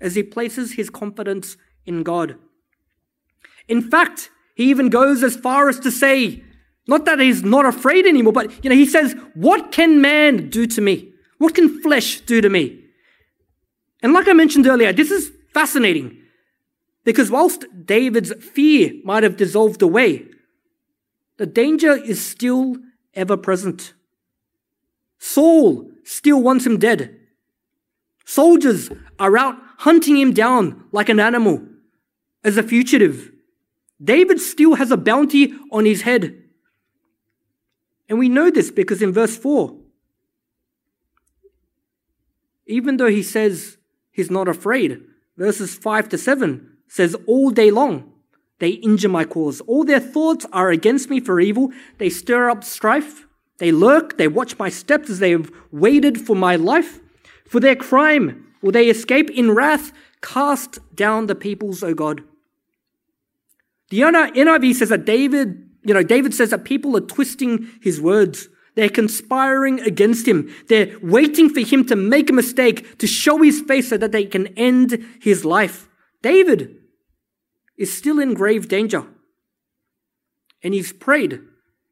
as 0.00 0.14
he 0.14 0.22
places 0.22 0.74
his 0.74 0.90
confidence 0.90 1.56
in 1.84 2.02
God. 2.02 2.36
In 3.68 3.82
fact, 3.82 4.30
he 4.54 4.70
even 4.70 4.88
goes 4.88 5.22
as 5.22 5.36
far 5.36 5.68
as 5.68 5.80
to 5.80 5.90
say, 5.90 6.44
not 6.86 7.04
that 7.04 7.20
he's 7.20 7.42
not 7.42 7.64
afraid 7.64 8.06
anymore, 8.06 8.32
but 8.32 8.64
you 8.64 8.70
know, 8.70 8.76
he 8.76 8.86
says, 8.86 9.14
What 9.34 9.72
can 9.72 10.00
man 10.00 10.50
do 10.50 10.66
to 10.66 10.80
me? 10.80 11.11
What 11.42 11.56
can 11.56 11.82
flesh 11.82 12.20
do 12.20 12.40
to 12.40 12.48
me? 12.48 12.84
And 14.00 14.12
like 14.12 14.28
I 14.28 14.32
mentioned 14.32 14.64
earlier, 14.68 14.92
this 14.92 15.10
is 15.10 15.32
fascinating 15.52 16.18
because 17.02 17.32
whilst 17.32 17.64
David's 17.84 18.32
fear 18.34 18.92
might 19.02 19.24
have 19.24 19.36
dissolved 19.36 19.82
away, 19.82 20.24
the 21.38 21.46
danger 21.46 21.96
is 21.96 22.24
still 22.24 22.76
ever 23.14 23.36
present. 23.36 23.92
Saul 25.18 25.90
still 26.04 26.40
wants 26.40 26.64
him 26.64 26.78
dead. 26.78 27.18
Soldiers 28.24 28.90
are 29.18 29.36
out 29.36 29.56
hunting 29.78 30.16
him 30.16 30.32
down 30.32 30.84
like 30.92 31.08
an 31.08 31.18
animal 31.18 31.60
as 32.44 32.56
a 32.56 32.62
fugitive. 32.62 33.32
David 34.00 34.40
still 34.40 34.76
has 34.76 34.92
a 34.92 34.96
bounty 34.96 35.52
on 35.72 35.86
his 35.86 36.02
head. 36.02 36.40
And 38.08 38.20
we 38.20 38.28
know 38.28 38.48
this 38.48 38.70
because 38.70 39.02
in 39.02 39.12
verse 39.12 39.36
4, 39.36 39.81
even 42.66 42.96
though 42.96 43.10
he 43.10 43.22
says 43.22 43.76
he's 44.10 44.30
not 44.30 44.48
afraid. 44.48 45.00
Verses 45.36 45.74
5 45.74 46.08
to 46.10 46.18
7 46.18 46.68
says, 46.88 47.16
All 47.26 47.50
day 47.50 47.70
long 47.70 48.12
they 48.58 48.70
injure 48.70 49.08
my 49.08 49.24
cause. 49.24 49.60
All 49.62 49.84
their 49.84 50.00
thoughts 50.00 50.46
are 50.52 50.70
against 50.70 51.10
me 51.10 51.20
for 51.20 51.40
evil. 51.40 51.72
They 51.98 52.08
stir 52.08 52.48
up 52.48 52.62
strife. 52.62 53.26
They 53.58 53.72
lurk. 53.72 54.18
They 54.18 54.28
watch 54.28 54.58
my 54.58 54.68
steps 54.68 55.10
as 55.10 55.18
they 55.18 55.32
have 55.32 55.50
waited 55.70 56.20
for 56.20 56.36
my 56.36 56.56
life. 56.56 57.00
For 57.48 57.60
their 57.60 57.76
crime 57.76 58.46
will 58.62 58.72
they 58.72 58.88
escape 58.88 59.30
in 59.30 59.50
wrath. 59.50 59.92
Cast 60.20 60.78
down 60.94 61.26
the 61.26 61.34
peoples, 61.34 61.82
O 61.82 61.94
God. 61.94 62.22
The 63.90 64.00
NIV 64.00 64.74
says 64.76 64.88
that 64.88 65.04
David, 65.04 65.68
you 65.84 65.92
know, 65.92 66.02
David 66.02 66.32
says 66.32 66.50
that 66.50 66.64
people 66.64 66.96
are 66.96 67.00
twisting 67.00 67.68
his 67.82 68.00
words. 68.00 68.48
They're 68.74 68.88
conspiring 68.88 69.80
against 69.80 70.26
him. 70.26 70.52
They're 70.68 70.96
waiting 71.02 71.50
for 71.50 71.60
him 71.60 71.84
to 71.86 71.96
make 71.96 72.30
a 72.30 72.34
mistake, 72.34 72.98
to 72.98 73.06
show 73.06 73.42
his 73.42 73.60
face 73.60 73.90
so 73.90 73.98
that 73.98 74.12
they 74.12 74.24
can 74.24 74.46
end 74.48 75.04
his 75.20 75.44
life. 75.44 75.88
David 76.22 76.78
is 77.76 77.92
still 77.92 78.18
in 78.18 78.34
grave 78.34 78.68
danger. 78.68 79.06
And 80.62 80.72
he's 80.72 80.92
prayed, 80.92 81.40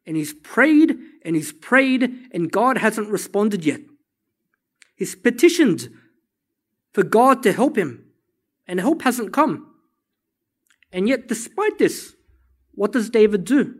and 0.07 0.15
he's 0.15 0.33
prayed, 0.33 0.97
and 1.23 1.35
he's 1.35 1.51
prayed, 1.51 2.29
and 2.31 2.51
God 2.51 2.77
hasn't 2.77 3.09
responded 3.09 3.65
yet. 3.65 3.81
He's 4.95 5.15
petitioned 5.15 5.89
for 6.93 7.03
God 7.03 7.43
to 7.43 7.53
help 7.53 7.77
him, 7.77 8.05
and 8.67 8.79
help 8.79 9.01
hasn't 9.01 9.33
come. 9.33 9.67
And 10.91 11.07
yet, 11.07 11.27
despite 11.27 11.77
this, 11.77 12.15
what 12.73 12.91
does 12.91 13.09
David 13.09 13.45
do? 13.45 13.75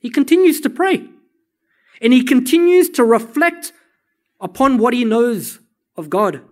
He 0.00 0.10
continues 0.10 0.60
to 0.60 0.70
pray. 0.70 1.08
And 2.00 2.12
he 2.12 2.22
continues 2.22 2.88
to 2.90 3.04
reflect 3.04 3.72
upon 4.40 4.78
what 4.78 4.94
he 4.94 5.04
knows 5.04 5.60
of 5.96 6.10
God. 6.10 6.42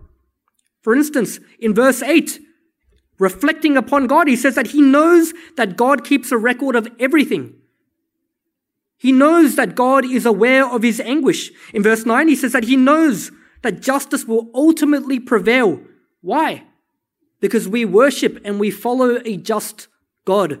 For 0.81 0.95
instance, 0.95 1.39
in 1.59 1.73
verse 1.73 2.01
8, 2.01 2.39
reflecting 3.19 3.77
upon 3.77 4.07
God, 4.07 4.27
he 4.27 4.35
says 4.35 4.55
that 4.55 4.67
he 4.67 4.81
knows 4.81 5.33
that 5.57 5.77
God 5.77 6.03
keeps 6.03 6.31
a 6.31 6.37
record 6.37 6.75
of 6.75 6.87
everything. 6.99 7.55
He 8.97 9.11
knows 9.11 9.55
that 9.55 9.75
God 9.75 10.05
is 10.05 10.25
aware 10.25 10.65
of 10.65 10.83
his 10.83 10.99
anguish. 10.99 11.51
In 11.73 11.83
verse 11.83 12.05
9, 12.05 12.27
he 12.27 12.35
says 12.35 12.53
that 12.53 12.63
he 12.63 12.75
knows 12.75 13.31
that 13.61 13.81
justice 13.81 14.25
will 14.25 14.49
ultimately 14.53 15.19
prevail. 15.19 15.81
Why? 16.21 16.63
Because 17.39 17.67
we 17.67 17.83
worship 17.85 18.39
and 18.45 18.59
we 18.59 18.71
follow 18.71 19.19
a 19.25 19.37
just 19.37 19.87
God. 20.23 20.59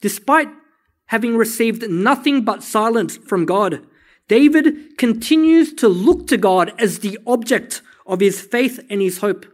Despite 0.00 0.48
having 1.12 1.36
received 1.36 1.90
nothing 1.90 2.42
but 2.42 2.62
silence 2.62 3.18
from 3.18 3.44
God, 3.44 3.86
David 4.28 4.96
continues 4.96 5.74
to 5.74 5.86
look 5.86 6.26
to 6.28 6.38
God 6.38 6.72
as 6.78 7.00
the 7.00 7.18
object 7.26 7.82
of 8.06 8.20
his 8.20 8.40
faith 8.40 8.80
and 8.88 9.02
his 9.02 9.18
hope. 9.18 9.44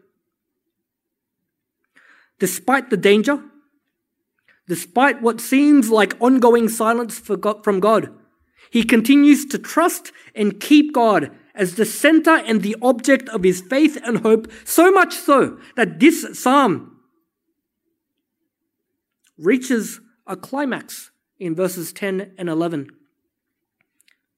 Despite 2.38 2.91
the 2.91 2.97
danger, 2.97 3.43
despite 4.69 5.21
what 5.21 5.41
seems 5.41 5.91
like 5.91 6.15
ongoing 6.21 6.69
silence 6.69 7.19
from 7.19 7.81
God, 7.81 8.09
he 8.71 8.85
continues 8.85 9.45
to 9.47 9.59
trust 9.59 10.12
and 10.37 10.61
keep 10.61 10.95
God 10.95 11.33
as 11.57 11.75
the 11.75 11.85
center 11.85 12.37
and 12.37 12.62
the 12.62 12.77
object 12.81 13.29
of 13.31 13.43
his 13.43 13.62
faith 13.62 13.99
and 14.05 14.19
hope, 14.19 14.47
so 14.65 14.93
much 14.93 15.12
so 15.12 15.59
that 15.75 15.99
this 15.99 16.25
psalm 16.41 17.00
reaches 19.37 20.00
a 20.25 20.37
climax 20.37 21.11
in 21.38 21.54
verses 21.54 21.92
10 21.92 22.33
and 22.38 22.49
11. 22.49 22.90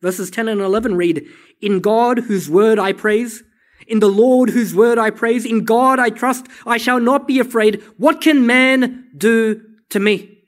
Verses 0.02 0.30
10 0.30 0.48
and 0.48 0.60
11 0.60 0.96
read, 0.96 1.26
In 1.60 1.80
God 1.80 2.20
whose 2.20 2.48
word 2.48 2.78
I 2.78 2.92
praise, 2.92 3.42
in 3.86 4.00
the 4.00 4.08
Lord 4.08 4.50
whose 4.50 4.74
word 4.74 4.98
I 4.98 5.10
praise, 5.10 5.44
in 5.44 5.64
God 5.64 5.98
I 5.98 6.10
trust, 6.10 6.46
I 6.66 6.78
shall 6.78 7.00
not 7.00 7.26
be 7.26 7.38
afraid. 7.38 7.82
What 7.96 8.20
can 8.20 8.46
man 8.46 9.08
do 9.16 9.62
to 9.90 10.00
me? 10.00 10.38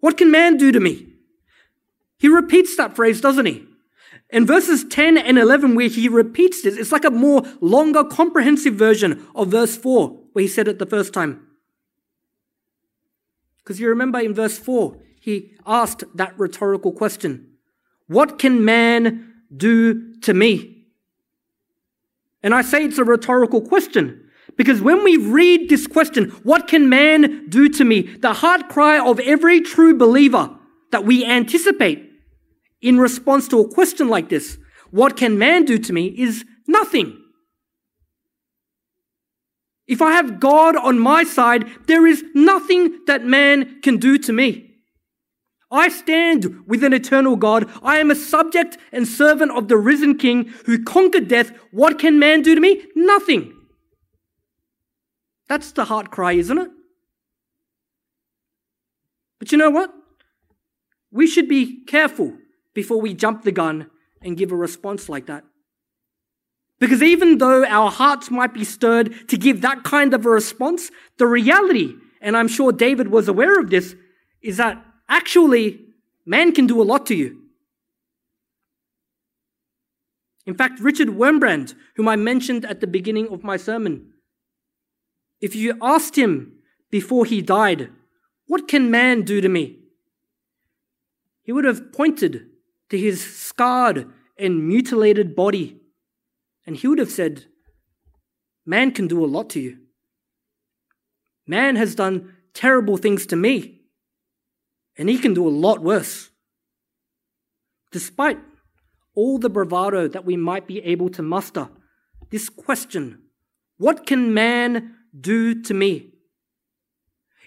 What 0.00 0.16
can 0.16 0.30
man 0.30 0.56
do 0.56 0.70
to 0.70 0.80
me? 0.80 1.06
He 2.18 2.28
repeats 2.28 2.76
that 2.76 2.94
phrase, 2.94 3.20
doesn't 3.20 3.46
he? 3.46 3.66
In 4.30 4.46
verses 4.46 4.84
10 4.84 5.18
and 5.18 5.38
11, 5.38 5.74
where 5.74 5.88
he 5.88 6.08
repeats 6.08 6.62
this, 6.62 6.76
it's 6.76 6.92
like 6.92 7.04
a 7.04 7.10
more 7.10 7.42
longer, 7.60 8.04
comprehensive 8.04 8.74
version 8.74 9.26
of 9.34 9.48
verse 9.48 9.76
4, 9.76 10.08
where 10.32 10.42
he 10.42 10.48
said 10.48 10.68
it 10.68 10.78
the 10.78 10.86
first 10.86 11.12
time. 11.12 11.46
Because 13.64 13.80
you 13.80 13.88
remember 13.88 14.20
in 14.20 14.34
verse 14.34 14.58
4, 14.58 14.96
he 15.20 15.54
asked 15.66 16.04
that 16.14 16.38
rhetorical 16.38 16.92
question 16.92 17.48
What 18.06 18.38
can 18.38 18.64
man 18.64 19.32
do 19.56 20.14
to 20.20 20.34
me? 20.34 20.86
And 22.42 22.54
I 22.54 22.60
say 22.60 22.84
it's 22.84 22.98
a 22.98 23.04
rhetorical 23.04 23.62
question 23.62 24.28
because 24.56 24.80
when 24.80 25.02
we 25.02 25.16
read 25.16 25.68
this 25.68 25.86
question, 25.86 26.30
what 26.42 26.68
can 26.68 26.88
man 26.88 27.48
do 27.48 27.68
to 27.70 27.84
me? 27.84 28.02
The 28.02 28.34
heart 28.34 28.68
cry 28.68 28.98
of 28.98 29.18
every 29.20 29.60
true 29.60 29.96
believer 29.96 30.50
that 30.92 31.04
we 31.04 31.24
anticipate 31.24 32.10
in 32.80 32.98
response 32.98 33.48
to 33.48 33.60
a 33.60 33.68
question 33.68 34.08
like 34.08 34.28
this, 34.28 34.58
what 34.90 35.16
can 35.16 35.38
man 35.38 35.64
do 35.64 35.78
to 35.78 35.92
me, 35.92 36.08
is 36.08 36.44
nothing. 36.68 37.18
If 39.86 40.00
I 40.00 40.12
have 40.12 40.40
God 40.40 40.76
on 40.76 40.98
my 40.98 41.24
side, 41.24 41.68
there 41.86 42.06
is 42.06 42.24
nothing 42.34 43.00
that 43.06 43.24
man 43.24 43.80
can 43.82 43.98
do 43.98 44.16
to 44.18 44.32
me. 44.32 44.70
I 45.70 45.88
stand 45.88 46.66
with 46.66 46.84
an 46.84 46.92
eternal 46.92 47.36
God. 47.36 47.70
I 47.82 47.98
am 47.98 48.10
a 48.10 48.14
subject 48.14 48.78
and 48.92 49.08
servant 49.08 49.50
of 49.52 49.68
the 49.68 49.76
risen 49.76 50.16
King 50.16 50.52
who 50.66 50.82
conquered 50.82 51.28
death. 51.28 51.50
What 51.72 51.98
can 51.98 52.18
man 52.18 52.42
do 52.42 52.54
to 52.54 52.60
me? 52.60 52.84
Nothing. 52.94 53.52
That's 55.48 55.72
the 55.72 55.84
heart 55.86 56.10
cry, 56.10 56.32
isn't 56.32 56.58
it? 56.58 56.70
But 59.38 59.52
you 59.52 59.58
know 59.58 59.70
what? 59.70 59.92
We 61.10 61.26
should 61.26 61.48
be 61.48 61.84
careful 61.84 62.38
before 62.72 63.00
we 63.00 63.12
jump 63.12 63.42
the 63.42 63.52
gun 63.52 63.90
and 64.22 64.36
give 64.36 64.52
a 64.52 64.56
response 64.56 65.08
like 65.08 65.26
that. 65.26 65.44
Because 66.84 67.02
even 67.02 67.38
though 67.38 67.64
our 67.64 67.90
hearts 67.90 68.30
might 68.30 68.52
be 68.52 68.62
stirred 68.62 69.26
to 69.30 69.38
give 69.38 69.62
that 69.62 69.84
kind 69.84 70.12
of 70.12 70.26
a 70.26 70.28
response, 70.28 70.90
the 71.16 71.26
reality, 71.26 71.94
and 72.20 72.36
I'm 72.36 72.46
sure 72.46 72.72
David 72.72 73.08
was 73.08 73.26
aware 73.26 73.58
of 73.58 73.70
this, 73.70 73.96
is 74.42 74.58
that 74.58 74.84
actually 75.08 75.80
man 76.26 76.52
can 76.52 76.66
do 76.66 76.82
a 76.82 76.84
lot 76.84 77.06
to 77.06 77.14
you. 77.14 77.40
In 80.44 80.54
fact, 80.54 80.78
Richard 80.78 81.08
Wurmbrand, 81.08 81.72
whom 81.96 82.06
I 82.06 82.16
mentioned 82.16 82.66
at 82.66 82.82
the 82.82 82.86
beginning 82.86 83.28
of 83.28 83.42
my 83.42 83.56
sermon, 83.56 84.12
if 85.40 85.56
you 85.56 85.78
asked 85.80 86.16
him 86.16 86.58
before 86.90 87.24
he 87.24 87.40
died, 87.40 87.92
What 88.46 88.68
can 88.68 88.90
man 88.90 89.22
do 89.22 89.40
to 89.40 89.48
me? 89.48 89.78
He 91.44 91.52
would 91.52 91.64
have 91.64 91.94
pointed 91.94 92.44
to 92.90 92.98
his 92.98 93.24
scarred 93.24 94.06
and 94.38 94.68
mutilated 94.68 95.34
body, 95.34 95.80
and 96.66 96.76
he 96.76 96.88
would 96.88 96.98
have 96.98 97.10
said, 97.10 97.46
Man 98.66 98.92
can 98.92 99.06
do 99.06 99.24
a 99.24 99.26
lot 99.26 99.50
to 99.50 99.60
you. 99.60 99.78
Man 101.46 101.76
has 101.76 101.94
done 101.94 102.34
terrible 102.54 102.96
things 102.96 103.26
to 103.26 103.36
me, 103.36 103.82
and 104.96 105.08
he 105.08 105.18
can 105.18 105.34
do 105.34 105.46
a 105.46 105.50
lot 105.50 105.82
worse. 105.82 106.30
Despite 107.92 108.38
all 109.14 109.38
the 109.38 109.50
bravado 109.50 110.08
that 110.08 110.24
we 110.24 110.36
might 110.36 110.66
be 110.66 110.80
able 110.80 111.10
to 111.10 111.22
muster, 111.22 111.68
this 112.30 112.48
question, 112.48 113.22
what 113.76 114.06
can 114.06 114.32
man 114.32 114.96
do 115.18 115.62
to 115.62 115.74
me? 115.74 116.14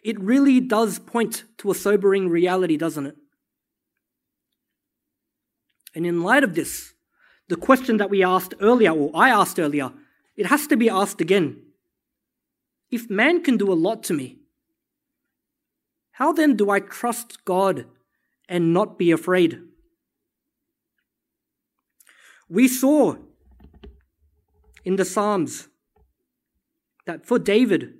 It 0.03 0.19
really 0.19 0.61
does 0.61 0.99
point 0.99 1.43
to 1.57 1.71
a 1.71 1.75
sobering 1.75 2.29
reality, 2.29 2.77
doesn't 2.77 3.07
it? 3.07 3.15
And 5.95 6.05
in 6.05 6.21
light 6.21 6.43
of 6.43 6.53
this, 6.53 6.93
the 7.47 7.55
question 7.55 7.97
that 7.97 8.09
we 8.09 8.23
asked 8.23 8.53
earlier, 8.59 8.91
or 8.91 9.11
I 9.13 9.29
asked 9.29 9.59
earlier, 9.59 9.91
it 10.35 10.47
has 10.47 10.67
to 10.67 10.77
be 10.77 10.89
asked 10.89 11.21
again. 11.21 11.61
If 12.91 13.09
man 13.09 13.43
can 13.43 13.57
do 13.57 13.71
a 13.71 13.75
lot 13.75 14.03
to 14.03 14.13
me, 14.13 14.39
how 16.11 16.31
then 16.31 16.55
do 16.55 16.69
I 16.69 16.79
trust 16.79 17.45
God 17.45 17.85
and 18.49 18.73
not 18.73 18.97
be 18.97 19.11
afraid? 19.11 19.61
We 22.49 22.67
saw 22.67 23.17
in 24.83 24.95
the 24.95 25.05
Psalms 25.05 25.67
that 27.05 27.25
for 27.25 27.37
David, 27.37 27.93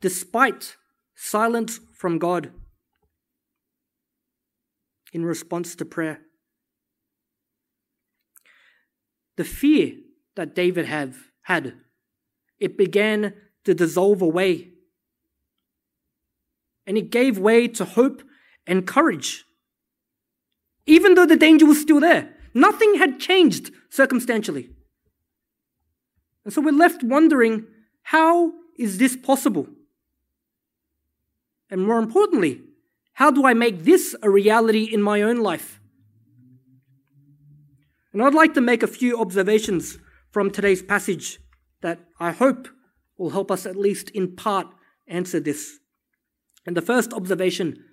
despite 0.00 0.76
silence 1.14 1.80
from 1.92 2.18
God 2.18 2.52
in 5.12 5.24
response 5.24 5.74
to 5.76 5.84
prayer, 5.84 6.20
the 9.36 9.44
fear 9.44 9.94
that 10.34 10.54
David 10.54 10.86
have, 10.86 11.16
had, 11.42 11.74
it 12.58 12.76
began 12.76 13.34
to 13.64 13.74
dissolve 13.74 14.22
away. 14.22 14.68
And 16.86 16.96
it 16.98 17.10
gave 17.10 17.38
way 17.38 17.68
to 17.68 17.84
hope 17.84 18.22
and 18.66 18.86
courage. 18.86 19.44
Even 20.86 21.14
though 21.14 21.26
the 21.26 21.36
danger 21.36 21.66
was 21.66 21.80
still 21.80 22.00
there, 22.00 22.34
nothing 22.54 22.94
had 22.96 23.20
changed 23.20 23.70
circumstantially. 23.90 24.70
And 26.44 26.52
so 26.52 26.60
we're 26.60 26.72
left 26.72 27.02
wondering 27.02 27.66
how 28.02 28.52
is 28.78 28.98
this 28.98 29.16
possible? 29.16 29.68
And 31.70 31.86
more 31.86 31.98
importantly, 31.98 32.62
how 33.12 33.30
do 33.30 33.46
I 33.46 33.54
make 33.54 33.84
this 33.84 34.16
a 34.22 34.30
reality 34.30 34.84
in 34.84 35.02
my 35.02 35.22
own 35.22 35.40
life? 35.40 35.79
And 38.12 38.22
I'd 38.22 38.34
like 38.34 38.54
to 38.54 38.60
make 38.60 38.82
a 38.82 38.88
few 38.88 39.20
observations 39.20 39.98
from 40.30 40.50
today's 40.50 40.82
passage 40.82 41.38
that 41.80 42.00
I 42.18 42.32
hope 42.32 42.68
will 43.16 43.30
help 43.30 43.50
us 43.50 43.66
at 43.66 43.76
least 43.76 44.10
in 44.10 44.34
part 44.34 44.66
answer 45.06 45.40
this. 45.40 45.78
And 46.66 46.76
the 46.76 46.82
first 46.82 47.12
observation 47.12 47.84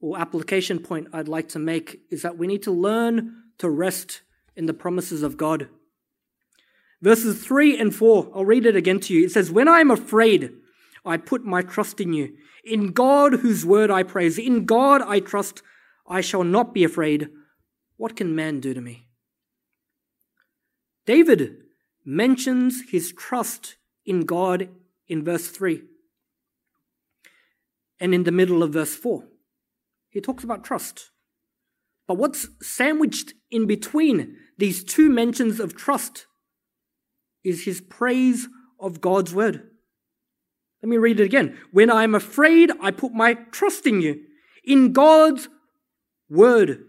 or 0.00 0.18
application 0.18 0.78
point 0.78 1.08
I'd 1.12 1.28
like 1.28 1.48
to 1.50 1.58
make 1.58 2.00
is 2.10 2.22
that 2.22 2.36
we 2.36 2.46
need 2.46 2.62
to 2.64 2.70
learn 2.70 3.44
to 3.58 3.70
rest 3.70 4.22
in 4.54 4.66
the 4.66 4.74
promises 4.74 5.22
of 5.22 5.36
God. 5.36 5.68
Verses 7.02 7.42
3 7.44 7.78
and 7.78 7.94
4, 7.94 8.30
I'll 8.34 8.44
read 8.44 8.66
it 8.66 8.76
again 8.76 9.00
to 9.00 9.14
you. 9.14 9.24
It 9.26 9.32
says, 9.32 9.50
When 9.50 9.68
I 9.68 9.80
am 9.80 9.90
afraid, 9.90 10.52
I 11.04 11.16
put 11.16 11.44
my 11.44 11.62
trust 11.62 12.00
in 12.00 12.12
you. 12.12 12.34
In 12.64 12.92
God, 12.92 13.34
whose 13.34 13.64
word 13.64 13.90
I 13.90 14.02
praise, 14.02 14.38
in 14.38 14.64
God 14.64 15.02
I 15.02 15.20
trust, 15.20 15.62
I 16.08 16.20
shall 16.20 16.42
not 16.42 16.74
be 16.74 16.84
afraid. 16.84 17.28
What 17.96 18.16
can 18.16 18.34
man 18.34 18.60
do 18.60 18.74
to 18.74 18.80
me? 18.80 19.05
David 21.06 21.62
mentions 22.04 22.82
his 22.90 23.12
trust 23.12 23.76
in 24.04 24.20
God 24.20 24.68
in 25.08 25.24
verse 25.24 25.48
3. 25.48 25.82
And 27.98 28.14
in 28.14 28.24
the 28.24 28.32
middle 28.32 28.62
of 28.62 28.72
verse 28.72 28.94
4, 28.94 29.24
he 30.10 30.20
talks 30.20 30.44
about 30.44 30.64
trust. 30.64 31.10
But 32.06 32.18
what's 32.18 32.48
sandwiched 32.62 33.34
in 33.50 33.66
between 33.66 34.36
these 34.58 34.84
two 34.84 35.08
mentions 35.08 35.60
of 35.60 35.74
trust 35.74 36.26
is 37.42 37.64
his 37.64 37.80
praise 37.80 38.48
of 38.78 39.00
God's 39.00 39.34
word. 39.34 39.70
Let 40.82 40.90
me 40.90 40.98
read 40.98 41.20
it 41.20 41.24
again. 41.24 41.58
When 41.72 41.90
I 41.90 42.04
am 42.04 42.14
afraid, 42.14 42.70
I 42.80 42.90
put 42.90 43.12
my 43.12 43.34
trust 43.34 43.86
in 43.86 44.02
you, 44.02 44.20
in 44.64 44.92
God's 44.92 45.48
word. 46.28 46.84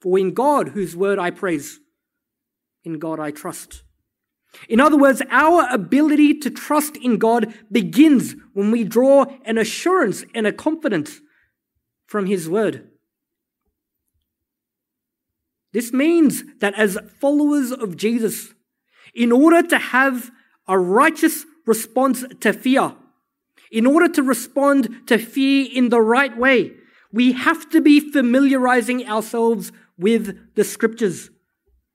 For 0.00 0.18
in 0.18 0.32
God, 0.32 0.68
whose 0.68 0.96
word 0.96 1.18
I 1.18 1.30
praise, 1.30 1.78
in 2.84 2.98
God 2.98 3.20
I 3.20 3.30
trust. 3.30 3.82
In 4.68 4.80
other 4.80 4.96
words, 4.96 5.22
our 5.30 5.68
ability 5.70 6.34
to 6.40 6.50
trust 6.50 6.96
in 6.96 7.18
God 7.18 7.54
begins 7.70 8.34
when 8.52 8.70
we 8.70 8.84
draw 8.84 9.26
an 9.44 9.58
assurance 9.58 10.24
and 10.34 10.46
a 10.46 10.52
confidence 10.52 11.20
from 12.06 12.26
His 12.26 12.48
Word. 12.48 12.88
This 15.72 15.92
means 15.92 16.42
that 16.58 16.74
as 16.74 16.98
followers 17.20 17.70
of 17.70 17.96
Jesus, 17.96 18.54
in 19.14 19.30
order 19.30 19.62
to 19.62 19.78
have 19.78 20.30
a 20.66 20.78
righteous 20.78 21.46
response 21.64 22.24
to 22.40 22.52
fear, 22.52 22.96
in 23.70 23.86
order 23.86 24.08
to 24.08 24.22
respond 24.22 25.06
to 25.06 25.16
fear 25.16 25.68
in 25.72 25.90
the 25.90 26.00
right 26.00 26.36
way, 26.36 26.72
we 27.12 27.32
have 27.32 27.70
to 27.70 27.80
be 27.80 28.00
familiarizing 28.00 29.06
ourselves 29.06 29.70
with 29.96 30.54
the 30.56 30.64
scriptures 30.64 31.30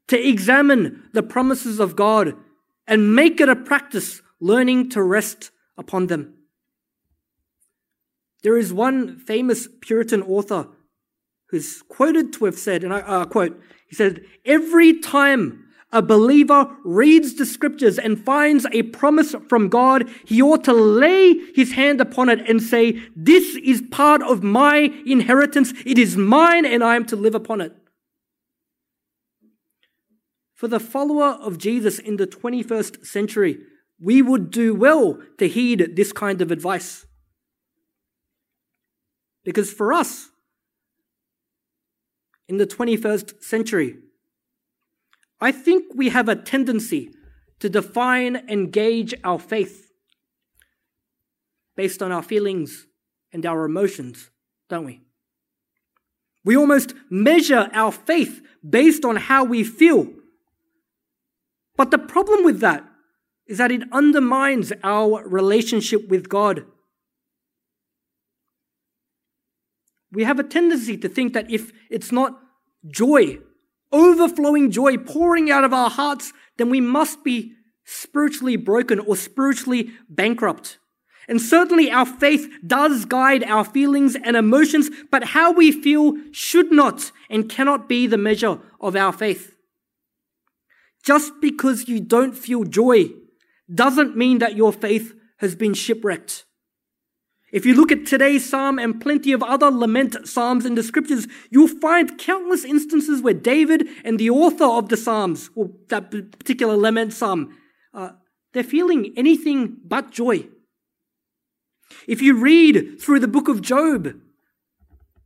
to 0.08 0.28
examine 0.28 1.10
the 1.14 1.24
promises 1.24 1.80
of 1.80 1.96
God 1.96 2.36
and 2.88 3.16
make 3.16 3.40
it 3.40 3.50
a 3.50 3.56
practice 3.56 4.22
learning 4.40 4.90
to 4.92 5.02
rest 5.02 5.52
upon 5.78 6.08
them. 6.08 6.34
There 8.44 8.58
is 8.58 8.72
one 8.72 9.18
famous 9.18 9.68
Puritan 9.82 10.22
author 10.22 10.68
who's 11.50 11.82
quoted 11.84 12.34
to 12.34 12.46
have 12.46 12.58
said, 12.58 12.84
and 12.84 12.94
I 12.94 13.00
uh, 13.00 13.26
quote, 13.26 13.60
he 13.88 13.96
said, 13.96 14.24
Every 14.46 15.00
time 15.00 15.66
a 15.92 16.02
believer 16.02 16.70
reads 16.84 17.36
the 17.36 17.46
scriptures 17.46 17.98
and 17.98 18.24
finds 18.24 18.66
a 18.72 18.84
promise 18.84 19.34
from 19.48 19.70
God, 19.70 20.10
he 20.26 20.42
ought 20.42 20.64
to 20.66 20.74
lay 20.74 21.34
his 21.56 21.72
hand 21.72 22.02
upon 22.02 22.30
it 22.30 22.48
and 22.50 22.62
say, 22.62 23.02
This 23.16 23.56
is 23.64 23.82
part 23.92 24.22
of 24.22 24.44
my 24.44 24.94
inheritance. 25.06 25.74
It 25.86 25.98
is 25.98 26.18
mine, 26.18 26.66
and 26.66 26.84
I 26.84 26.96
am 26.96 27.06
to 27.06 27.16
live 27.16 27.36
upon 27.36 27.62
it. 27.62 27.76
For 30.56 30.70
the 30.70 30.80
follower 30.80 31.38
of 31.42 31.58
Jesus 31.58 32.00
in 32.00 32.16
the 32.16 32.26
21st 32.26 33.06
century, 33.06 33.60
we 34.00 34.22
would 34.22 34.50
do 34.52 34.74
well 34.74 35.20
to 35.38 35.48
heed 35.48 35.96
this 35.96 36.14
kind 36.14 36.42
of 36.42 36.50
advice. 36.50 37.06
Because 39.44 39.72
for 39.72 39.92
us, 39.94 40.30
in 42.48 42.58
the 42.58 42.66
21st 42.66 43.44
century, 43.44 43.98
I 45.42 45.52
think 45.52 45.94
we 45.94 46.10
have 46.10 46.30
a 46.30 46.36
tendency 46.36 47.12
to 47.60 47.70
define 47.70 48.38
and 48.48 48.72
gauge 48.72 49.14
our 49.24 49.40
faith 49.40 49.92
based 51.76 52.02
on 52.02 52.14
our 52.14 52.24
feelings 52.24 52.88
and 53.34 53.46
our 53.46 53.66
emotions, 53.66 54.30
don't 54.70 54.86
we? 54.86 55.02
We 56.46 56.56
almost 56.56 56.94
measure 57.10 57.70
our 57.74 57.92
faith 57.92 58.42
based 58.68 59.04
on 59.04 59.18
how 59.18 59.44
we 59.44 59.64
feel. 59.64 60.08
But 61.78 61.92
the 61.92 61.98
problem 61.98 62.44
with 62.44 62.60
that 62.62 62.86
is 63.48 63.58
that 63.58 63.72
it 63.72 63.84
undermines 63.92 64.72
our 64.84 65.28
relationship 65.28 66.08
with 66.08 66.30
God. 66.30 66.66
We 70.12 70.24
have 70.24 70.40
a 70.40 70.44
tendency 70.44 70.98
to 70.98 71.10
think 71.10 71.34
that 71.34 71.52
if 71.52 71.72
it's 71.90 72.12
not 72.12 72.40
joy 72.88 73.40
overflowing 73.96 74.72
joy 74.72 74.98
pouring 74.98 75.50
out 75.50 75.64
of 75.64 75.74
our 75.74 75.90
hearts, 75.90 76.34
then 76.58 76.70
we 76.70 76.82
must 76.82 77.24
be 77.24 77.54
spiritually 77.86 78.58
broken 78.58 79.00
or 79.00 79.16
spiritually 79.16 79.92
bankrupt. 80.10 80.78
And 81.28 81.42
certainly 81.42 81.90
our 81.90 82.06
faith 82.06 82.48
does 82.66 83.06
guide 83.06 83.44
our 83.44 83.64
feelings 83.64 84.16
and 84.16 84.36
emotions, 84.36 84.90
but 85.12 85.24
how 85.24 85.52
we 85.52 85.72
feel 85.72 86.14
should 86.32 86.72
not 86.72 87.12
and 87.30 87.50
cannot 87.50 87.90
be 87.90 88.06
the 88.06 88.18
measure 88.18 88.60
of 88.80 88.96
our 88.96 89.12
faith. 89.12 89.55
Just 91.06 91.34
because 91.40 91.88
you 91.88 92.00
don't 92.00 92.36
feel 92.36 92.64
joy 92.64 93.12
doesn't 93.74 94.18
mean 94.18 94.40
that 94.40 94.56
your 94.56 94.74
faith 94.74 95.14
has 95.38 95.56
been 95.56 95.76
shipwrecked. 95.76 96.46
If 97.52 97.64
you 97.64 97.76
look 97.76 97.92
at 97.92 98.08
today's 98.08 98.50
psalm 98.50 98.80
and 98.80 99.00
plenty 99.00 99.32
of 99.32 99.44
other 99.44 99.70
lament 99.70 100.28
psalms 100.28 100.66
in 100.66 100.74
the 100.74 100.82
scriptures, 100.82 101.28
you'll 101.52 101.68
find 101.68 102.18
countless 102.18 102.66
instances 102.66 103.22
where 103.22 103.36
David 103.36 103.88
and 104.04 104.20
the 104.20 104.32
author 104.32 104.66
of 104.66 104.90
the 104.90 104.98
psalms, 104.98 105.52
or 105.56 105.70
that 105.90 106.10
particular 106.10 106.76
lament 106.76 107.14
psalm, 107.14 107.56
uh, 107.94 108.10
they're 108.54 108.64
feeling 108.64 109.14
anything 109.16 109.78
but 109.86 110.12
joy. 110.12 110.48
If 112.08 112.20
you 112.22 112.36
read 112.36 113.00
through 113.00 113.20
the 113.20 113.28
book 113.28 113.48
of 113.48 113.62
Job, 113.62 114.16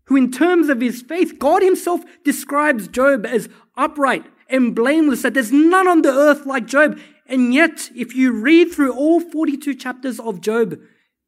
who 0.08 0.18
in 0.18 0.30
terms 0.30 0.68
of 0.68 0.82
his 0.82 1.02
faith, 1.02 1.39
God 1.39 1.63
himself 1.63 2.02
describes 2.26 2.89
Job 2.89 3.26
as 3.26 3.48
upright 3.78 4.26
and 4.50 4.76
blameless, 4.76 5.22
that 5.22 5.34
there's 5.34 5.52
none 5.52 5.88
on 5.88 6.02
the 6.02 6.12
earth 6.12 6.46
like 6.46 6.66
Job. 6.66 7.00
And 7.28 7.54
yet, 7.54 7.90
if 7.96 8.16
you 8.16 8.32
read 8.32 8.72
through 8.72 8.94
all 8.94 9.20
42 9.20 9.76
chapters 9.76 10.20
of 10.20 10.42
Job, 10.42 10.80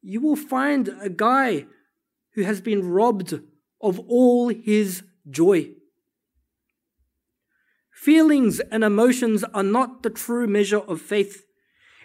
you 0.02 0.20
will 0.20 0.36
find 0.36 0.90
a 1.00 1.08
guy 1.08 1.66
who 2.34 2.42
has 2.42 2.60
been 2.60 2.90
robbed 2.90 3.40
of 3.80 4.00
all 4.00 4.48
his 4.48 5.02
joy. 5.30 5.70
Feelings 7.92 8.58
and 8.58 8.82
emotions 8.82 9.44
are 9.54 9.62
not 9.62 10.02
the 10.02 10.10
true 10.10 10.48
measure 10.48 10.80
of 10.80 11.00
faith. 11.00 11.44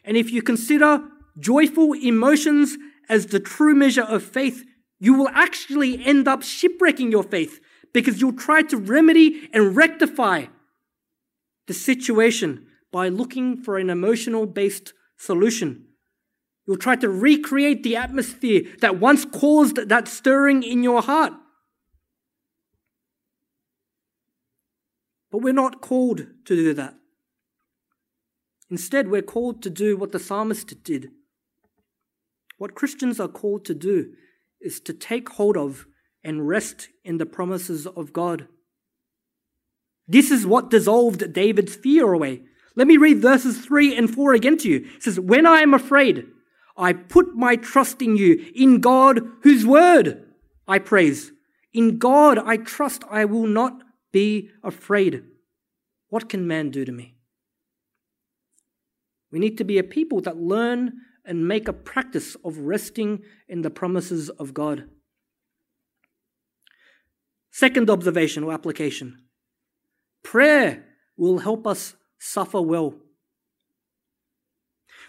And 0.04 0.16
if 0.16 0.32
you 0.32 0.44
consider 0.44 1.04
joyful 1.40 1.94
emotions 1.94 2.78
as 3.10 3.28
the 3.28 3.40
true 3.40 3.74
measure 3.74 4.04
of 4.04 4.22
faith, 4.22 4.64
you 5.00 5.16
will 5.16 5.30
actually 5.30 6.04
end 6.06 6.28
up 6.28 6.44
shipwrecking 6.44 7.12
your 7.12 7.24
faith 7.24 7.60
because 7.94 8.22
you'll 8.22 8.34
try 8.34 8.62
to 8.64 8.78
remedy 8.78 9.50
and 9.54 9.76
rectify 9.76 10.46
the 11.68 11.74
situation 11.74 12.66
by 12.92 13.10
looking 13.10 13.58
for 13.58 13.78
an 13.78 13.90
emotional 13.90 14.46
based 14.46 14.94
solution. 15.18 15.86
You'll 16.66 16.78
try 16.78 16.96
to 16.98 17.10
recreate 17.10 17.84
the 17.84 17.96
atmosphere 17.96 18.64
that 18.82 19.00
once 19.00 19.26
caused 19.26 19.76
that 19.76 20.08
stirring 20.08 20.64
in 20.64 20.84
your 20.84 21.02
heart. 21.02 21.34
But 25.32 25.40
we're 25.40 25.54
not 25.54 25.82
called 25.82 26.28
to 26.46 26.56
do 26.56 26.74
that. 26.74 26.96
Instead, 28.70 29.10
we're 29.10 29.22
called 29.22 29.62
to 29.64 29.70
do 29.70 29.96
what 29.96 30.12
the 30.12 30.20
psalmist 30.20 30.84
did. 30.84 31.12
What 32.58 32.76
Christians 32.76 33.20
are 33.20 33.28
called 33.28 33.64
to 33.66 33.74
do 33.74 34.14
is 34.60 34.80
to 34.82 34.94
take 34.94 35.30
hold 35.30 35.56
of 35.56 35.86
and 36.24 36.48
rest 36.48 36.90
in 37.06 37.18
the 37.18 37.26
promises 37.26 37.88
of 37.88 38.12
God. 38.12 38.48
This 40.08 40.32
is 40.32 40.46
what 40.46 40.70
dissolved 40.70 41.34
David's 41.34 41.76
fear 41.76 42.14
away. 42.14 42.42
Let 42.76 42.88
me 42.88 42.98
read 42.98 43.22
verses 43.22 43.60
3 43.66 43.98
and 43.98 44.14
4 44.14 44.34
again 44.34 44.58
to 44.60 44.70
you. 44.70 44.88
It 44.96 45.04
says, 45.04 45.20
When 45.20 45.46
I 45.46 45.60
am 45.60 45.74
afraid, 45.74 46.26
I 46.78 46.94
put 46.94 47.36
my 47.36 47.56
trust 47.56 48.02
in 48.02 48.16
you, 48.16 48.46
in 48.56 48.80
God, 48.80 49.22
whose 49.42 49.66
word 49.66 50.26
I 50.68 50.80
praise. 50.80 51.32
In 51.74 51.98
God 51.98 52.38
I 52.38 52.58
trust 52.58 53.04
I 53.10 53.26
will 53.26 53.48
not 53.48 53.82
be 54.12 54.50
afraid. 54.64 55.24
What 56.10 56.30
can 56.30 56.48
man 56.48 56.70
do 56.70 56.86
to 56.86 56.92
me? 56.92 57.16
We 59.32 59.40
need 59.40 59.58
to 59.58 59.64
be 59.64 59.78
a 59.78 59.84
people 59.84 60.22
that 60.22 60.38
learn 60.38 60.94
and 61.26 61.48
make 61.48 61.68
a 61.68 61.74
practice 61.74 62.36
of 62.46 62.60
resting 62.60 63.24
in 63.50 63.62
the 63.62 63.70
promises 63.70 64.30
of 64.30 64.54
God. 64.54 64.86
Second 67.52 67.90
observation 67.90 68.44
or 68.44 68.54
application 68.54 69.27
prayer 70.32 70.84
will 71.16 71.40
help 71.40 71.66
us 71.66 71.96
suffer 72.20 72.62
well. 72.62 72.94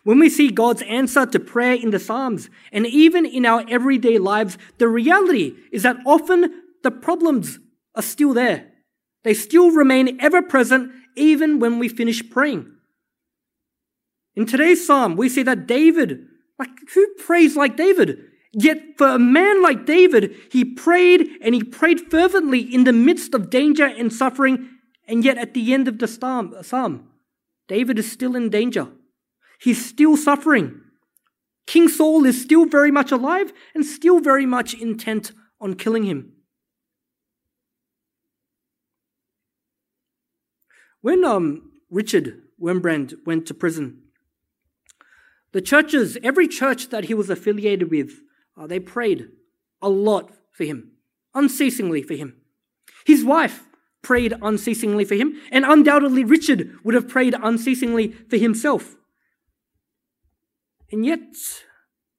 When 0.05 0.21
we 0.21 0.31
see 0.31 0.51
God's 0.51 0.83
answer 0.83 1.27
to 1.27 1.41
prayer 1.41 1.75
in 1.75 1.91
the 1.91 1.99
Psalms 1.99 2.49
and 2.71 2.87
even 2.87 3.27
in 3.27 3.45
our 3.45 3.65
everyday 3.69 4.19
lives, 4.19 4.57
the 4.79 4.87
reality 4.87 5.55
is 5.73 5.83
that 5.83 5.97
often 6.07 6.63
the 6.85 6.93
problems 6.93 7.59
are 7.97 8.03
still 8.03 8.33
there. 8.33 8.69
They 9.25 9.35
still 9.35 9.73
remain 9.73 10.21
ever 10.21 10.41
present 10.41 10.93
even 11.17 11.59
when 11.59 11.81
we 11.81 11.89
finish 11.89 12.23
praying. 12.31 12.71
In 14.37 14.47
today's 14.47 14.87
psalm, 14.87 15.17
we 15.17 15.29
see 15.29 15.43
that 15.43 15.67
David, 15.67 16.27
like 16.61 16.71
who 16.95 17.05
prays 17.27 17.57
like 17.57 17.77
David? 17.77 18.21
Yet 18.53 18.79
for 18.97 19.09
a 19.09 19.19
man 19.19 19.63
like 19.63 19.85
David, 19.85 20.37
he 20.53 20.65
prayed 20.65 21.29
and 21.43 21.57
he 21.57 21.65
prayed 21.65 22.09
fervently 22.09 22.61
in 22.61 22.85
the 22.85 22.93
midst 22.93 23.35
of 23.35 23.51
danger 23.51 23.85
and 23.85 24.13
suffering, 24.13 24.78
and 25.09 25.25
yet 25.25 25.39
at 25.39 25.55
the 25.55 25.73
end 25.73 25.89
of 25.89 25.99
the 25.99 26.07
psalm, 26.07 27.09
David 27.67 27.99
is 27.99 28.13
still 28.13 28.37
in 28.37 28.51
danger. 28.51 28.89
He's 29.59 29.85
still 29.85 30.17
suffering. 30.17 30.83
King 31.67 31.89
Saul 31.89 32.25
is 32.25 32.41
still 32.41 32.67
very 32.67 32.91
much 32.91 33.11
alive 33.11 33.53
and 33.75 33.85
still 33.85 34.21
very 34.21 34.47
much 34.47 34.75
intent 34.75 35.33
on 35.61 35.75
killing 35.75 36.05
him. 36.05 36.33
When 41.01 41.25
um, 41.25 41.73
Richard 41.91 42.43
Wurmbrand 42.61 43.15
went 43.25 43.47
to 43.47 43.55
prison, 43.55 44.03
the 45.53 45.63
churches, 45.63 46.19
every 46.23 46.49
church 46.49 46.91
that 46.91 47.05
he 47.05 47.15
was 47.15 47.31
affiliated 47.31 47.91
with, 47.91 48.13
uh, 48.57 48.67
they 48.67 48.81
prayed 48.81 49.29
a 49.81 49.89
lot 49.89 50.33
for 50.53 50.65
him, 50.65 50.93
unceasingly 51.35 52.03
for 52.03 52.15
him. 52.15 52.37
His 53.07 53.25
wife 53.25 53.68
prayed 54.03 54.35
unceasingly 54.41 55.05
for 55.05 55.15
him, 55.15 55.35
and 55.51 55.65
undoubtedly 55.65 56.25
Richard 56.25 56.77
would 56.85 56.95
have 56.95 57.09
prayed 57.09 57.35
unceasingly 57.43 58.13
for 58.29 58.37
himself. 58.37 58.97
And 60.91 61.05
yet, 61.05 61.21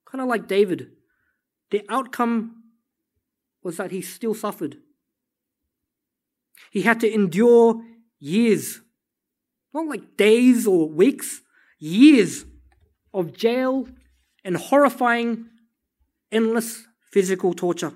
kind 0.05 0.21
of 0.21 0.27
like 0.27 0.47
David, 0.47 0.91
the 1.71 1.83
outcome 1.89 2.63
was 3.63 3.77
that 3.77 3.91
he 3.91 4.01
still 4.01 4.33
suffered. 4.33 4.77
He 6.71 6.81
had 6.81 6.99
to 6.99 7.11
endure 7.11 7.83
years, 8.19 8.81
not 9.73 9.87
like 9.87 10.17
days 10.17 10.67
or 10.67 10.89
weeks, 10.89 11.41
years 11.79 12.45
of 13.13 13.35
jail 13.35 13.87
and 14.43 14.57
horrifying, 14.57 15.49
endless 16.31 16.85
physical 17.11 17.53
torture. 17.53 17.93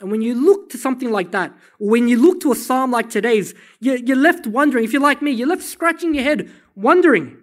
And 0.00 0.10
when 0.10 0.20
you 0.20 0.34
look 0.34 0.68
to 0.70 0.78
something 0.78 1.10
like 1.10 1.30
that, 1.32 1.52
or 1.78 1.88
when 1.88 2.06
you 2.06 2.20
look 2.20 2.40
to 2.40 2.52
a 2.52 2.54
psalm 2.56 2.90
like 2.90 3.08
today's, 3.08 3.54
you're 3.80 4.16
left 4.16 4.46
wondering, 4.46 4.84
if 4.84 4.92
you're 4.92 5.00
like 5.00 5.22
me, 5.22 5.30
you're 5.30 5.48
left 5.48 5.62
scratching 5.62 6.14
your 6.14 6.24
head, 6.24 6.50
wondering 6.74 7.38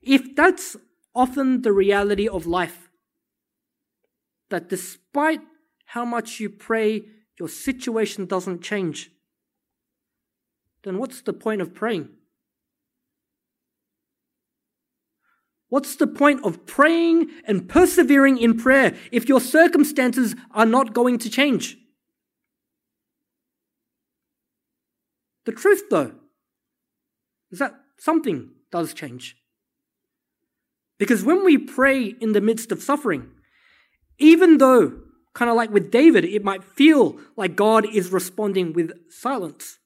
if 0.00 0.36
that's 0.36 0.76
often 1.14 1.62
the 1.62 1.72
reality 1.72 2.28
of 2.28 2.46
life, 2.46 2.88
that 4.50 4.68
despite 4.68 5.40
how 5.86 6.04
much 6.04 6.38
you 6.38 6.48
pray, 6.48 7.02
your 7.38 7.48
situation 7.48 8.24
doesn't 8.24 8.62
change, 8.62 9.10
then 10.84 10.96
what's 10.96 11.20
the 11.22 11.32
point 11.32 11.60
of 11.60 11.74
praying? 11.74 12.08
What's 15.68 15.96
the 15.96 16.06
point 16.06 16.44
of 16.44 16.66
praying 16.66 17.30
and 17.46 17.68
persevering 17.68 18.38
in 18.38 18.56
prayer 18.56 18.94
if 19.10 19.28
your 19.28 19.40
circumstances 19.40 20.36
are 20.52 20.66
not 20.66 20.94
going 20.94 21.18
to 21.18 21.30
change? 21.30 21.76
The 25.46 25.52
truth, 25.52 25.84
though, 25.90 26.12
is 27.50 27.58
that 27.58 27.74
something 27.98 28.50
does 28.70 28.94
change. 28.94 29.36
Because 30.98 31.24
when 31.24 31.44
we 31.44 31.56
pray 31.56 32.04
in 32.04 32.32
the 32.32 32.40
midst 32.40 32.70
of 32.70 32.82
suffering, 32.82 33.30
even 34.18 34.58
though, 34.58 35.00
kind 35.34 35.50
of 35.50 35.56
like 35.56 35.70
with 35.70 35.90
David, 35.90 36.24
it 36.24 36.44
might 36.44 36.62
feel 36.62 37.18
like 37.36 37.56
God 37.56 37.86
is 37.86 38.12
responding 38.12 38.74
with 38.74 38.92
silence, 39.08 39.78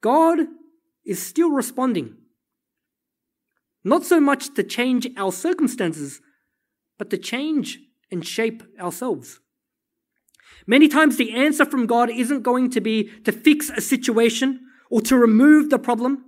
God 0.00 0.38
is 1.04 1.20
still 1.20 1.50
responding. 1.50 2.16
Not 3.82 4.04
so 4.04 4.20
much 4.20 4.54
to 4.54 4.62
change 4.62 5.08
our 5.16 5.32
circumstances, 5.32 6.20
but 6.98 7.10
to 7.10 7.18
change 7.18 7.78
and 8.10 8.26
shape 8.26 8.62
ourselves. 8.80 9.40
Many 10.66 10.88
times 10.88 11.16
the 11.16 11.32
answer 11.32 11.64
from 11.64 11.86
God 11.86 12.10
isn't 12.10 12.42
going 12.42 12.70
to 12.70 12.80
be 12.80 13.10
to 13.24 13.32
fix 13.32 13.70
a 13.70 13.80
situation 13.80 14.60
or 14.90 15.00
to 15.02 15.16
remove 15.16 15.70
the 15.70 15.78
problem. 15.78 16.24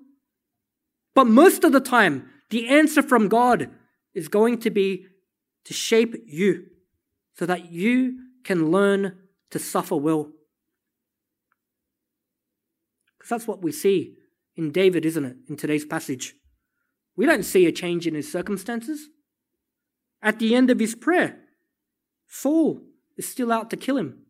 But 1.15 1.27
most 1.27 1.65
of 1.65 1.73
the 1.73 1.81
time, 1.81 2.29
the 2.51 2.69
answer 2.69 3.03
from 3.03 3.29
God 3.29 3.71
is 4.15 4.29
going 4.29 4.59
to 4.61 4.71
be 4.71 5.07
to 5.65 5.75
shape 5.75 6.15
you 6.27 6.67
so 7.35 7.47
that 7.47 7.71
you 7.71 8.19
can 8.45 8.71
learn 8.71 9.17
to 9.51 9.59
suffer 9.59 9.97
well. 9.97 10.31
Because 13.17 13.31
that's 13.31 13.49
what 13.49 13.63
we 13.63 13.73
see 13.73 14.15
in 14.57 14.71
David, 14.71 15.05
isn't 15.05 15.25
it, 15.25 15.37
in 15.49 15.57
today's 15.57 15.85
passage? 15.85 16.35
We 17.17 17.27
don't 17.27 17.45
see 17.45 17.67
a 17.67 17.73
change 17.73 18.07
in 18.07 18.15
his 18.15 18.31
circumstances. 18.31 19.09
At 20.23 20.39
the 20.39 20.55
end 20.55 20.71
of 20.71 20.79
his 20.79 20.95
prayer, 20.95 21.39
Saul 22.29 22.81
is 23.19 23.29
still 23.29 23.53
out 23.53 23.69
to 23.71 23.77
kill 23.77 23.99
him. 23.99 24.23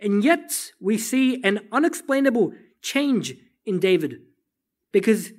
And 0.00 0.24
yet, 0.24 0.72
we 0.80 0.98
see 0.98 1.42
an 1.44 1.60
unexplainable 1.70 2.54
change 2.82 3.34
in 3.64 3.78
David 3.78 4.22
because 4.92 5.32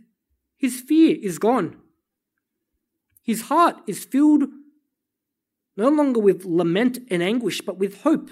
his 0.58 0.80
fear 0.80 1.18
is 1.22 1.40
gone. 1.40 1.78
His 3.24 3.44
heart 3.44 3.78
is 3.88 4.06
filled 4.06 4.44
no 5.76 5.90
longer 5.90 6.20
with 6.20 6.46
lament 6.46 7.00
and 7.10 7.24
anguish, 7.24 7.62
but 7.62 7.78
with 7.78 8.02
hope 8.02 8.30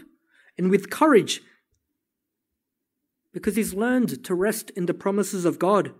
and 0.57 0.69
with 0.69 0.89
courage 0.89 1.41
because 3.33 3.55
he's 3.55 3.73
learned 3.73 4.23
to 4.23 4.33
rest 4.33 4.71
in 4.71 4.87
the 4.87 4.93
promises 4.93 5.45
of 5.45 5.59
God. 5.59 5.93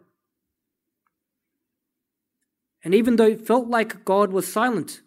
And 2.84 2.96
even 2.96 3.16
though 3.16 3.28
it 3.28 3.46
felt 3.46 3.68
like 3.68 4.04
God 4.04 4.32
was 4.32 4.52
silent, 4.52 5.02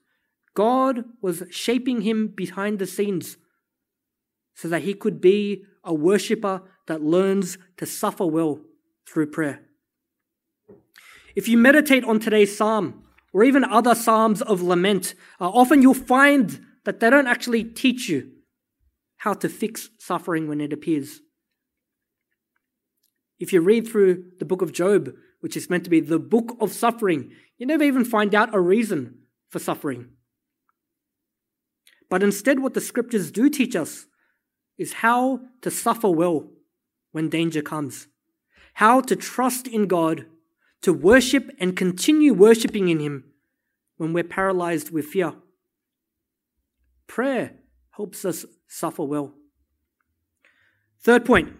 God 0.61 1.05
was 1.23 1.43
shaping 1.49 2.03
him 2.03 2.29
behind 2.29 2.79
the 2.79 2.87
scenes 2.87 3.39
so 4.55 4.69
that 4.69 4.83
he 4.83 4.93
could 4.93 5.19
be 5.19 5.65
a 5.83 5.95
worshiper 5.95 6.61
that 6.87 7.01
learns 7.03 7.57
to 7.79 7.87
suffer 7.87 8.27
well 8.27 8.61
through 9.09 9.31
prayer. 9.31 9.63
If 11.35 11.49
you 11.49 11.57
meditate 11.57 12.05
on 12.05 12.21
today's 12.21 12.55
psalm, 12.55 13.05
or 13.33 13.43
even 13.43 13.65
other 13.65 13.95
psalms 13.95 14.43
of 14.43 14.61
lament, 14.61 15.15
uh, 15.41 15.49
often 15.49 15.81
you'll 15.81 15.95
find 15.95 16.61
that 16.85 17.01
they 17.01 17.09
don't 17.09 17.27
actually 17.27 17.65
teach 17.65 18.11
you 18.11 18.31
how 19.25 19.33
to 19.33 19.49
fix 19.49 19.89
suffering 19.99 20.47
when 20.47 20.61
it 20.61 20.75
appears. 20.75 21.21
If 23.39 23.51
you 23.55 23.63
read 23.63 23.89
through 23.89 24.25
the 24.39 24.45
book 24.45 24.61
of 24.61 24.73
Job, 24.75 25.15
which 25.41 25.57
is 25.57 25.71
meant 25.71 25.85
to 25.85 25.91
be 25.97 26.01
the 26.01 26.19
book 26.19 26.55
of 26.61 26.71
suffering, 26.75 27.31
you 27.57 27.65
never 27.65 27.85
even 27.85 28.05
find 28.05 28.35
out 28.35 28.55
a 28.55 28.61
reason 28.61 29.21
for 29.49 29.59
suffering. 29.59 30.11
But 32.11 32.23
instead, 32.23 32.59
what 32.59 32.75
the 32.75 32.81
scriptures 32.81 33.31
do 33.31 33.49
teach 33.49 33.75
us 33.75 34.07
is 34.77 34.95
how 34.95 35.41
to 35.63 35.71
suffer 35.71 36.11
well 36.11 36.49
when 37.13 37.29
danger 37.29 37.63
comes, 37.63 38.09
how 38.75 39.01
to 39.03 39.17
trust 39.17 39.67
in 39.67 39.87
God, 39.87 40.27
to 40.83 40.93
worship 40.93 41.51
and 41.59 41.77
continue 41.77 42.35
worshiping 42.35 42.89
in 42.89 42.99
Him 42.99 43.25
when 43.97 44.13
we're 44.13 44.25
paralyzed 44.25 44.91
with 44.91 45.07
fear. 45.07 45.35
Prayer 47.07 47.53
helps 47.91 48.25
us 48.25 48.45
suffer 48.67 49.05
well. 49.05 49.35
Third 51.01 51.25
point 51.25 51.53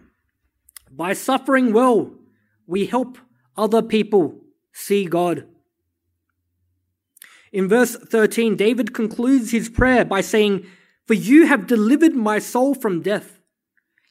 by 0.89 1.13
suffering 1.13 1.71
well, 1.71 2.11
we 2.67 2.87
help 2.87 3.17
other 3.55 3.81
people 3.81 4.41
see 4.73 5.05
God. 5.05 5.45
In 7.51 7.67
verse 7.67 7.95
13, 7.95 8.55
David 8.55 8.93
concludes 8.93 9.51
his 9.51 9.69
prayer 9.69 10.05
by 10.05 10.21
saying, 10.21 10.65
For 11.05 11.13
you 11.13 11.47
have 11.47 11.67
delivered 11.67 12.15
my 12.15 12.39
soul 12.39 12.73
from 12.73 13.01
death, 13.01 13.39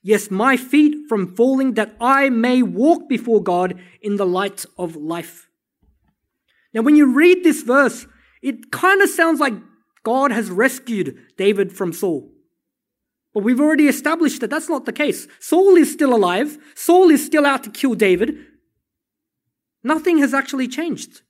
yes, 0.02 0.30
my 0.30 0.56
feet 0.56 1.08
from 1.08 1.34
falling, 1.34 1.74
that 1.74 1.96
I 2.00 2.28
may 2.28 2.62
walk 2.62 3.08
before 3.08 3.42
God 3.42 3.80
in 4.02 4.16
the 4.16 4.26
light 4.26 4.66
of 4.76 4.96
life. 4.96 5.48
Now, 6.74 6.82
when 6.82 6.96
you 6.96 7.12
read 7.12 7.42
this 7.42 7.62
verse, 7.62 8.06
it 8.42 8.70
kind 8.70 9.02
of 9.02 9.08
sounds 9.08 9.40
like 9.40 9.54
God 10.02 10.30
has 10.32 10.50
rescued 10.50 11.18
David 11.36 11.72
from 11.72 11.92
Saul. 11.92 12.30
But 13.32 13.42
we've 13.42 13.60
already 13.60 13.86
established 13.86 14.40
that 14.40 14.50
that's 14.50 14.68
not 14.68 14.86
the 14.86 14.92
case. 14.92 15.28
Saul 15.38 15.76
is 15.76 15.92
still 15.92 16.14
alive. 16.14 16.58
Saul 16.74 17.10
is 17.10 17.24
still 17.24 17.46
out 17.46 17.62
to 17.64 17.70
kill 17.70 17.94
David. 17.94 18.36
Nothing 19.82 20.18
has 20.18 20.34
actually 20.34 20.68
changed. 20.68 21.22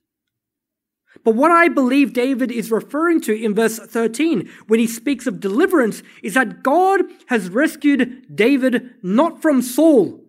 But 1.23 1.35
what 1.35 1.51
I 1.51 1.67
believe 1.67 2.13
David 2.13 2.51
is 2.51 2.71
referring 2.71 3.21
to 3.21 3.33
in 3.33 3.53
verse 3.53 3.77
13 3.77 4.49
when 4.67 4.79
he 4.79 4.87
speaks 4.87 5.27
of 5.27 5.39
deliverance 5.39 6.01
is 6.23 6.33
that 6.33 6.63
God 6.63 7.01
has 7.27 7.49
rescued 7.49 8.25
David 8.33 8.91
not 9.03 9.41
from 9.41 9.61
Saul, 9.61 10.23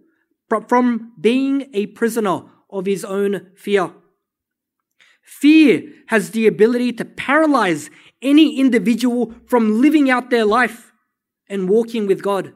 but 0.50 0.68
from 0.68 1.12
being 1.20 1.70
a 1.72 1.86
prisoner 1.86 2.42
of 2.68 2.86
his 2.86 3.04
own 3.04 3.50
fear. 3.56 3.92
Fear 5.22 5.84
has 6.08 6.30
the 6.30 6.46
ability 6.46 6.92
to 6.94 7.04
paralyze 7.04 7.88
any 8.20 8.58
individual 8.58 9.34
from 9.46 9.80
living 9.80 10.10
out 10.10 10.30
their 10.30 10.44
life 10.44 10.92
and 11.48 11.68
walking 11.68 12.06
with 12.06 12.22
God. 12.22 12.52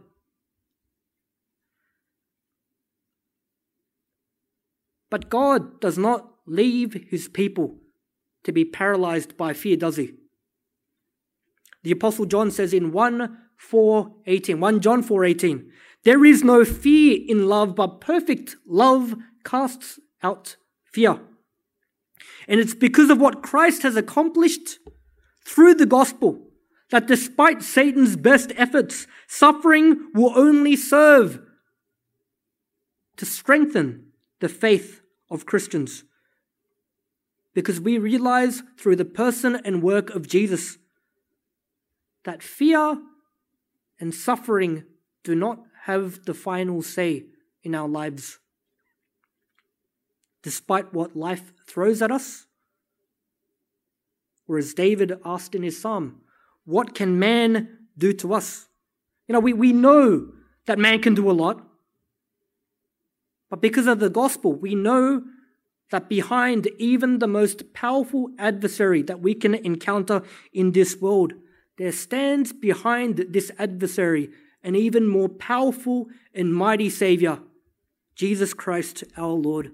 But 5.10 5.30
God 5.30 5.80
does 5.80 5.96
not 5.96 6.28
leave 6.46 7.06
his 7.08 7.28
people 7.28 7.78
to 8.46 8.52
be 8.52 8.64
paralyzed 8.64 9.36
by 9.36 9.52
fear, 9.52 9.76
does 9.76 9.96
he? 9.96 10.14
The 11.82 11.90
apostle 11.90 12.26
John 12.26 12.52
says 12.52 12.72
in 12.72 12.92
1 12.92 13.38
4 13.56 14.14
18, 14.26 14.60
1 14.60 14.80
John 14.80 15.02
4 15.02 15.24
18, 15.24 15.72
there 16.04 16.24
is 16.24 16.44
no 16.44 16.64
fear 16.64 17.18
in 17.26 17.48
love, 17.48 17.74
but 17.74 18.00
perfect 18.00 18.54
love 18.64 19.16
casts 19.44 19.98
out 20.22 20.56
fear. 20.84 21.18
And 22.46 22.60
it's 22.60 22.74
because 22.74 23.10
of 23.10 23.20
what 23.20 23.42
Christ 23.42 23.82
has 23.82 23.96
accomplished 23.96 24.78
through 25.44 25.74
the 25.74 25.86
gospel 25.86 26.46
that 26.90 27.08
despite 27.08 27.64
Satan's 27.64 28.14
best 28.14 28.52
efforts, 28.56 29.08
suffering 29.26 30.12
will 30.14 30.38
only 30.38 30.76
serve 30.76 31.40
to 33.16 33.26
strengthen 33.26 34.12
the 34.38 34.48
faith 34.48 35.00
of 35.28 35.46
Christians. 35.46 36.04
Because 37.56 37.80
we 37.80 37.96
realize 37.96 38.62
through 38.76 38.96
the 38.96 39.06
person 39.06 39.56
and 39.64 39.82
work 39.82 40.10
of 40.10 40.28
Jesus 40.28 40.76
that 42.26 42.42
fear 42.42 43.00
and 43.98 44.14
suffering 44.14 44.84
do 45.24 45.34
not 45.34 45.60
have 45.84 46.26
the 46.26 46.34
final 46.34 46.82
say 46.82 47.24
in 47.62 47.74
our 47.74 47.88
lives. 47.88 48.40
Despite 50.42 50.92
what 50.92 51.16
life 51.16 51.54
throws 51.66 52.02
at 52.02 52.10
us, 52.10 52.44
or 54.46 54.58
as 54.58 54.74
David 54.74 55.18
asked 55.24 55.54
in 55.54 55.62
his 55.62 55.80
psalm, 55.80 56.20
what 56.66 56.94
can 56.94 57.18
man 57.18 57.86
do 57.96 58.12
to 58.12 58.34
us? 58.34 58.66
You 59.28 59.32
know, 59.32 59.40
we, 59.40 59.54
we 59.54 59.72
know 59.72 60.28
that 60.66 60.78
man 60.78 61.00
can 61.00 61.14
do 61.14 61.30
a 61.30 61.32
lot. 61.32 61.66
But 63.48 63.62
because 63.62 63.86
of 63.86 63.98
the 63.98 64.10
gospel, 64.10 64.52
we 64.52 64.74
know 64.74 65.22
that 65.90 66.08
behind 66.08 66.68
even 66.78 67.18
the 67.18 67.28
most 67.28 67.72
powerful 67.72 68.30
adversary 68.38 69.02
that 69.02 69.20
we 69.20 69.34
can 69.34 69.54
encounter 69.54 70.22
in 70.52 70.72
this 70.72 70.96
world, 71.00 71.34
there 71.78 71.92
stands 71.92 72.52
behind 72.52 73.26
this 73.30 73.52
adversary 73.58 74.30
an 74.62 74.74
even 74.74 75.06
more 75.06 75.28
powerful 75.28 76.08
and 76.34 76.52
mighty 76.52 76.90
Savior, 76.90 77.38
Jesus 78.16 78.52
Christ 78.52 79.04
our 79.16 79.32
Lord. 79.32 79.70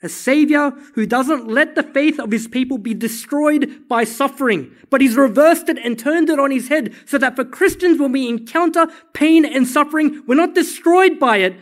a 0.00 0.08
savior 0.08 0.70
who 0.94 1.04
doesn't 1.04 1.48
let 1.48 1.74
the 1.74 1.82
faith 1.82 2.20
of 2.20 2.30
his 2.30 2.46
people 2.46 2.78
be 2.78 2.94
destroyed 2.94 3.82
by 3.88 4.04
suffering, 4.04 4.70
but 4.90 5.00
he's 5.00 5.16
reversed 5.16 5.68
it 5.68 5.76
and 5.76 5.98
turned 5.98 6.30
it 6.30 6.38
on 6.38 6.52
his 6.52 6.68
head 6.68 6.94
so 7.04 7.18
that 7.18 7.34
for 7.34 7.44
Christians, 7.44 7.98
when 7.98 8.12
we 8.12 8.28
encounter 8.28 8.86
pain 9.12 9.44
and 9.44 9.66
suffering, 9.66 10.22
we're 10.26 10.36
not 10.36 10.54
destroyed 10.54 11.18
by 11.18 11.38
it, 11.38 11.56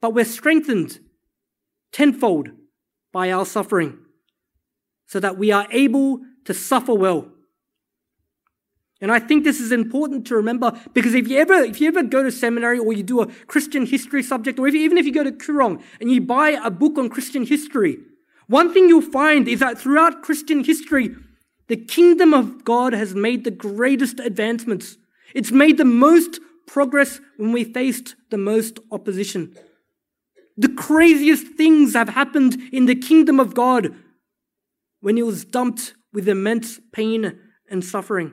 but 0.00 0.14
we're 0.14 0.24
strengthened 0.24 0.98
tenfold 1.94 2.48
by 3.12 3.30
our 3.30 3.46
suffering 3.46 3.96
so 5.06 5.20
that 5.20 5.38
we 5.38 5.52
are 5.52 5.68
able 5.70 6.20
to 6.44 6.52
suffer 6.52 6.92
well. 6.92 7.30
And 9.00 9.12
I 9.12 9.20
think 9.20 9.44
this 9.44 9.60
is 9.60 9.70
important 9.70 10.26
to 10.26 10.34
remember 10.34 10.72
because 10.92 11.14
if 11.14 11.28
you 11.28 11.38
ever, 11.38 11.54
if 11.54 11.80
you 11.80 11.88
ever 11.88 12.02
go 12.02 12.22
to 12.22 12.32
seminary 12.32 12.78
or 12.78 12.92
you 12.92 13.04
do 13.04 13.20
a 13.20 13.26
Christian 13.46 13.86
history 13.86 14.22
subject, 14.22 14.58
or 14.58 14.66
if, 14.66 14.74
even 14.74 14.98
if 14.98 15.06
you 15.06 15.12
go 15.12 15.22
to 15.22 15.30
Koorong 15.30 15.80
and 16.00 16.10
you 16.10 16.20
buy 16.20 16.50
a 16.50 16.70
book 16.70 16.98
on 16.98 17.08
Christian 17.08 17.46
history, 17.46 17.98
one 18.48 18.72
thing 18.72 18.88
you'll 18.88 19.00
find 19.00 19.46
is 19.46 19.60
that 19.60 19.78
throughout 19.78 20.22
Christian 20.22 20.64
history, 20.64 21.14
the 21.68 21.76
kingdom 21.76 22.34
of 22.34 22.64
God 22.64 22.92
has 22.92 23.14
made 23.14 23.44
the 23.44 23.50
greatest 23.50 24.18
advancements. 24.20 24.96
It's 25.34 25.52
made 25.52 25.78
the 25.78 25.84
most 25.84 26.40
progress 26.66 27.20
when 27.36 27.52
we 27.52 27.64
faced 27.64 28.16
the 28.30 28.38
most 28.38 28.80
opposition. 28.90 29.54
The 30.56 30.68
craziest 30.68 31.46
things 31.56 31.94
have 31.94 32.10
happened 32.10 32.56
in 32.72 32.86
the 32.86 32.94
kingdom 32.94 33.40
of 33.40 33.54
God 33.54 33.94
when 35.00 35.18
it 35.18 35.26
was 35.26 35.44
dumped 35.44 35.94
with 36.12 36.28
immense 36.28 36.80
pain 36.92 37.38
and 37.68 37.84
suffering. 37.84 38.32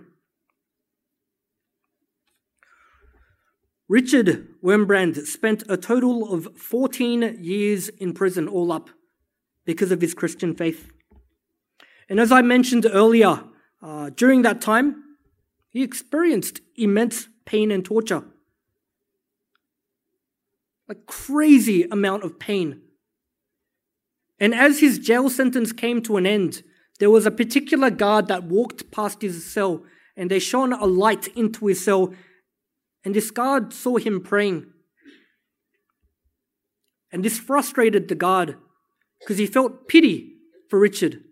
Richard 3.90 4.48
Wurmbrand 4.64 5.18
spent 5.26 5.64
a 5.68 5.76
total 5.76 6.34
of 6.34 6.48
14 6.58 7.40
years 7.42 7.90
in 7.90 8.14
prison, 8.14 8.48
all 8.48 8.72
up, 8.72 8.90
because 9.66 9.92
of 9.92 10.00
his 10.00 10.14
Christian 10.14 10.56
faith. 10.56 10.90
And 12.08 12.20
as 12.20 12.32
I 12.32 12.42
mentioned 12.42 12.88
earlier, 12.90 13.44
uh, 13.82 14.12
during 14.12 14.44
that 14.44 14.62
time, 14.62 15.04
he 15.70 15.84
experienced 15.84 16.62
immense 16.78 17.28
pain 17.46 17.72
and 17.72 17.84
torture. 17.84 18.24
A 20.92 20.96
crazy 21.08 21.84
amount 21.84 22.24
of 22.24 22.38
pain. 22.38 22.82
And 24.42 24.54
as 24.54 24.82
his 24.82 25.00
jail 25.00 25.30
sentence 25.30 25.72
came 25.72 26.02
to 26.02 26.18
an 26.18 26.26
end, 26.26 26.64
there 27.00 27.10
was 27.10 27.26
a 27.26 27.32
particular 27.32 27.90
guard 27.90 28.28
that 28.28 28.44
walked 28.44 28.92
past 28.92 29.22
his 29.22 29.50
cell 29.50 29.86
and 30.18 30.30
they 30.30 30.40
shone 30.40 30.74
a 30.74 30.86
light 30.86 31.30
into 31.30 31.68
his 31.68 31.82
cell 31.82 32.14
and 33.06 33.16
this 33.16 33.32
guard 33.32 33.72
saw 33.72 33.96
him 33.96 34.20
praying. 34.20 34.66
And 37.10 37.24
this 37.24 37.40
frustrated 37.40 38.10
the 38.10 38.16
guard 38.16 38.58
because 39.22 39.38
he 39.38 39.48
felt 39.48 39.88
pity 39.88 40.34
for 40.70 40.78
Richard. 40.78 41.24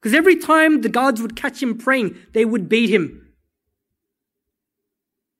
Because 0.00 0.14
every 0.14 0.36
time 0.36 0.82
the 0.82 0.88
guards 0.88 1.20
would 1.20 1.34
catch 1.34 1.60
him 1.60 1.76
praying, 1.76 2.16
they 2.34 2.44
would 2.44 2.68
beat 2.68 2.88
him. 2.88 3.27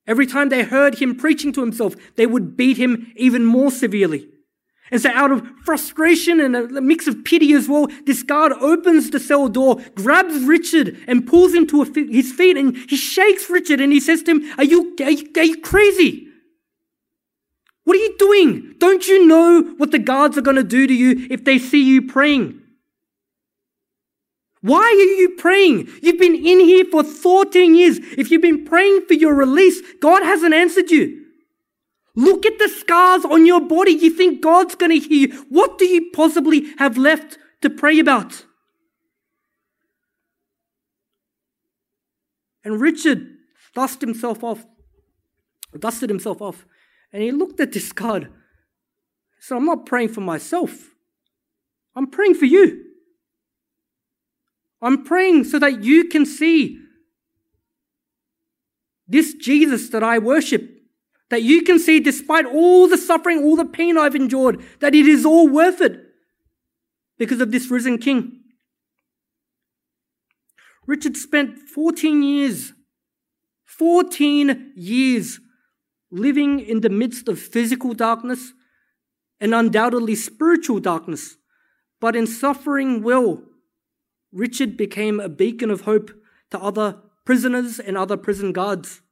Every 0.09 0.27
time 0.27 0.49
they 0.49 0.63
heard 0.65 0.99
him 0.99 1.15
preaching 1.15 1.53
to 1.53 1.61
himself, 1.61 1.95
they 2.17 2.27
would 2.27 2.57
beat 2.57 2.79
him 2.79 3.13
even 3.15 3.45
more 3.45 3.71
severely. 3.71 4.27
And 4.91 5.03
so, 5.03 5.11
out 5.13 5.31
of 5.31 5.47
frustration 5.67 6.41
and 6.41 6.57
a 6.57 6.81
mix 6.81 7.07
of 7.07 7.23
pity 7.25 7.53
as 7.53 7.69
well, 7.69 7.89
this 8.07 8.23
guard 8.23 8.53
opens 8.55 9.11
the 9.11 9.21
cell 9.21 9.49
door, 9.49 9.83
grabs 9.95 10.43
Richard, 10.45 10.97
and 11.07 11.27
pulls 11.27 11.53
him 11.53 11.67
to 11.67 11.85
his 11.85 12.33
feet. 12.33 12.57
And 12.57 12.75
he 12.89 12.97
shakes 12.97 13.51
Richard 13.51 13.83
and 13.83 13.93
he 13.93 14.01
says 14.01 14.23
to 14.23 14.31
him, 14.31 14.55
Are 14.57 14.65
you, 14.65 14.97
are 15.01 15.11
you, 15.11 15.29
are 15.37 15.45
you 15.45 15.61
crazy? 15.61 16.29
What 17.85 17.97
are 17.97 18.01
you 18.01 18.17
doing? 18.19 18.75
Don't 18.79 19.07
you 19.07 19.27
know 19.27 19.63
what 19.77 19.91
the 19.91 19.99
guards 19.99 20.39
are 20.39 20.43
going 20.43 20.57
to 20.57 20.65
do 20.65 20.87
to 20.87 20.95
you 20.95 21.27
if 21.31 21.45
they 21.45 21.59
see 21.59 21.83
you 21.85 22.07
praying? 22.07 22.63
Why 24.61 24.83
are 24.83 25.21
you 25.21 25.37
praying? 25.37 25.89
You've 26.03 26.19
been 26.19 26.35
in 26.35 26.61
here 26.61 26.85
for 26.91 27.05
14 27.05 27.75
years. 27.75 27.99
If 28.17 28.31
you've 28.31 28.43
been 28.43 28.65
praying 28.65 29.07
for 29.07 29.15
your 29.15 29.35
release, 29.35 29.81
God 30.01 30.23
hasn't 30.23 30.55
answered 30.55 30.91
you. 30.91 31.27
Look 32.17 32.45
at 32.45 32.59
the 32.59 32.69
scars 32.69 33.25
on 33.25 33.47
your 33.47 33.61
body. 33.61 33.93
You 33.93 34.11
think 34.11 34.43
God's 34.43 34.75
going 34.75 34.91
to 34.91 34.99
hear 34.99 35.29
you. 35.29 35.47
What 35.49 35.79
do 35.79 35.87
you 35.87 36.11
possibly 36.13 36.67
have 36.79 36.99
left 36.99 37.39
to 37.63 37.71
pray 37.71 38.01
about? 38.01 38.45
And 42.65 42.81
Richard 42.81 43.37
dusted 43.75 44.09
himself 44.09 44.43
off, 44.43 44.67
dusted 45.79 46.11
himself 46.11 46.43
off, 46.43 46.67
and 47.13 47.23
he 47.23 47.31
looked 47.31 47.61
at 47.61 47.73
this 47.73 47.93
God. 47.93 48.25
He 48.25 49.43
said, 49.43 49.57
I'm 49.57 49.65
not 49.65 49.87
praying 49.87 50.09
for 50.09 50.21
myself. 50.21 50.91
I'm 51.95 52.09
praying 52.09 52.35
for 52.35 52.47
you. 52.47 52.88
I'm 54.81 55.05
praying 55.05 55.45
so 55.45 55.59
that 55.59 55.83
you 55.83 56.05
can 56.05 56.25
see 56.25 56.79
this 59.07 59.35
Jesus 59.35 59.89
that 59.91 60.03
I 60.03 60.19
worship 60.19 60.79
that 61.31 61.43
you 61.43 61.63
can 61.63 61.79
see, 61.79 62.01
despite 62.01 62.47
all 62.47 62.89
the 62.89 62.97
suffering, 62.97 63.43
all 63.43 63.57
the 63.57 63.65
pain 63.65 63.99
I've 63.99 64.15
endured, 64.15 64.63
that 64.81 64.95
it 64.95 65.07
is 65.07 65.27
all 65.27 65.49
worth 65.49 65.81
it 65.81 66.01
because 67.19 67.41
of 67.41 67.53
this 67.53 67.71
risen 67.71 67.99
King. 67.99 68.41
Richard 70.87 71.17
spent 71.17 71.59
14 71.59 72.23
years, 72.23 72.73
14 73.67 74.73
years 74.75 75.39
living 76.11 76.61
in 76.61 76.81
the 76.81 76.89
midst 76.89 77.29
of 77.29 77.39
physical 77.39 77.93
darkness 77.93 78.55
and 79.39 79.55
undoubtedly 79.55 80.15
spiritual 80.15 80.81
darkness. 80.81 81.37
But 82.01 82.17
in 82.17 82.27
suffering 82.27 83.03
well, 83.03 83.43
Richard 84.33 84.77
became 84.77 85.21
a 85.21 85.29
beacon 85.29 85.71
of 85.71 85.83
hope 85.83 86.11
to 86.51 86.61
other 86.61 86.99
prisoners 87.25 87.79
and 87.79 87.97
other 87.97 88.17
prison 88.17 88.53
guards. 88.53 89.03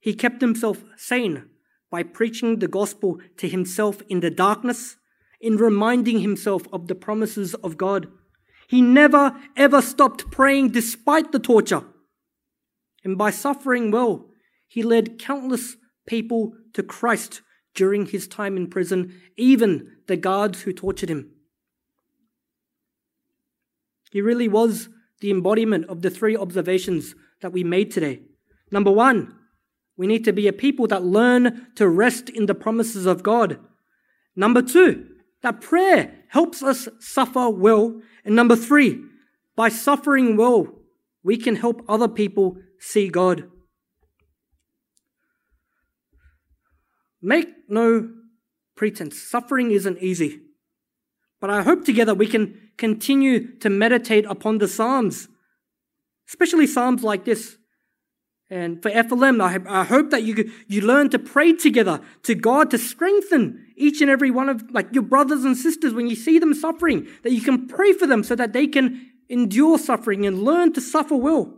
He 0.00 0.14
kept 0.14 0.40
himself 0.40 0.84
sane 0.96 1.48
by 1.90 2.02
preaching 2.02 2.58
the 2.58 2.68
gospel 2.68 3.20
to 3.38 3.48
himself 3.48 4.02
in 4.08 4.20
the 4.20 4.30
darkness, 4.30 4.96
in 5.40 5.56
reminding 5.56 6.20
himself 6.20 6.66
of 6.72 6.88
the 6.88 6.94
promises 6.94 7.54
of 7.54 7.76
God. 7.76 8.08
He 8.66 8.82
never 8.82 9.36
ever 9.56 9.80
stopped 9.80 10.30
praying 10.30 10.70
despite 10.70 11.32
the 11.32 11.38
torture. 11.38 11.84
And 13.02 13.16
by 13.16 13.30
suffering 13.30 13.90
well, 13.90 14.30
he 14.66 14.82
led 14.82 15.18
countless 15.18 15.76
people 16.06 16.54
to 16.72 16.82
Christ 16.82 17.42
during 17.74 18.06
his 18.06 18.26
time 18.26 18.56
in 18.56 18.68
prison, 18.68 19.20
even 19.36 19.98
the 20.06 20.16
guards 20.16 20.62
who 20.62 20.72
tortured 20.72 21.10
him. 21.10 21.33
He 24.14 24.20
really 24.20 24.46
was 24.46 24.90
the 25.20 25.32
embodiment 25.32 25.86
of 25.86 26.02
the 26.02 26.08
three 26.08 26.36
observations 26.36 27.16
that 27.42 27.52
we 27.52 27.64
made 27.64 27.90
today. 27.90 28.20
Number 28.70 28.92
one, 28.92 29.34
we 29.96 30.06
need 30.06 30.24
to 30.24 30.32
be 30.32 30.46
a 30.46 30.52
people 30.52 30.86
that 30.86 31.02
learn 31.02 31.66
to 31.74 31.88
rest 31.88 32.28
in 32.28 32.46
the 32.46 32.54
promises 32.54 33.06
of 33.06 33.24
God. 33.24 33.58
Number 34.36 34.62
two, 34.62 35.08
that 35.42 35.60
prayer 35.60 36.14
helps 36.28 36.62
us 36.62 36.88
suffer 37.00 37.50
well. 37.50 38.00
And 38.24 38.36
number 38.36 38.54
three, 38.54 39.02
by 39.56 39.68
suffering 39.68 40.36
well, 40.36 40.68
we 41.24 41.36
can 41.36 41.56
help 41.56 41.82
other 41.88 42.06
people 42.06 42.58
see 42.78 43.08
God. 43.08 43.50
Make 47.20 47.48
no 47.68 48.10
pretense, 48.76 49.20
suffering 49.20 49.72
isn't 49.72 49.98
easy. 49.98 50.40
But 51.40 51.50
I 51.50 51.62
hope 51.62 51.84
together 51.84 52.14
we 52.14 52.28
can 52.28 52.63
continue 52.76 53.56
to 53.58 53.70
meditate 53.70 54.24
upon 54.26 54.58
the 54.58 54.68
Psalms, 54.68 55.28
especially 56.28 56.66
Psalms 56.66 57.02
like 57.02 57.24
this. 57.24 57.56
And 58.50 58.82
for 58.82 58.90
FLM, 58.90 59.42
I, 59.42 59.80
I 59.80 59.84
hope 59.84 60.10
that 60.10 60.22
you, 60.22 60.52
you 60.68 60.82
learn 60.82 61.08
to 61.10 61.18
pray 61.18 61.54
together 61.54 62.00
to 62.24 62.34
God 62.34 62.70
to 62.70 62.78
strengthen 62.78 63.66
each 63.76 64.00
and 64.00 64.10
every 64.10 64.30
one 64.30 64.48
of 64.48 64.70
like 64.70 64.92
your 64.92 65.02
brothers 65.02 65.44
and 65.44 65.56
sisters 65.56 65.94
when 65.94 66.08
you 66.08 66.14
see 66.14 66.38
them 66.38 66.54
suffering, 66.54 67.08
that 67.22 67.32
you 67.32 67.40
can 67.40 67.66
pray 67.66 67.92
for 67.92 68.06
them 68.06 68.22
so 68.22 68.34
that 68.36 68.52
they 68.52 68.66
can 68.66 69.10
endure 69.28 69.78
suffering 69.78 70.26
and 70.26 70.42
learn 70.42 70.72
to 70.74 70.80
suffer 70.80 71.16
well. 71.16 71.54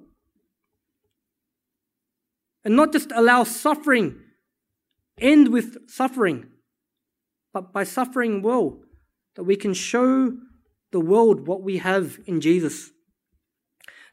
And 2.65 2.77
not 2.77 2.93
just 2.93 3.13
allow 3.13 3.45
suffering 3.45 4.21
end 5.19 5.49
with 5.49 5.89
suffering, 5.89 6.47
but 7.53 7.73
by 7.73 7.85
suffering 7.85 8.43
well, 8.43 8.81
that 9.35 9.45
we 9.45 9.57
can 9.57 9.75
show 9.75 10.37
the 10.97 11.01
world 11.01 11.47
what 11.47 11.61
we 11.61 11.77
have 11.77 12.19
in 12.25 12.41
Jesus. 12.41 12.91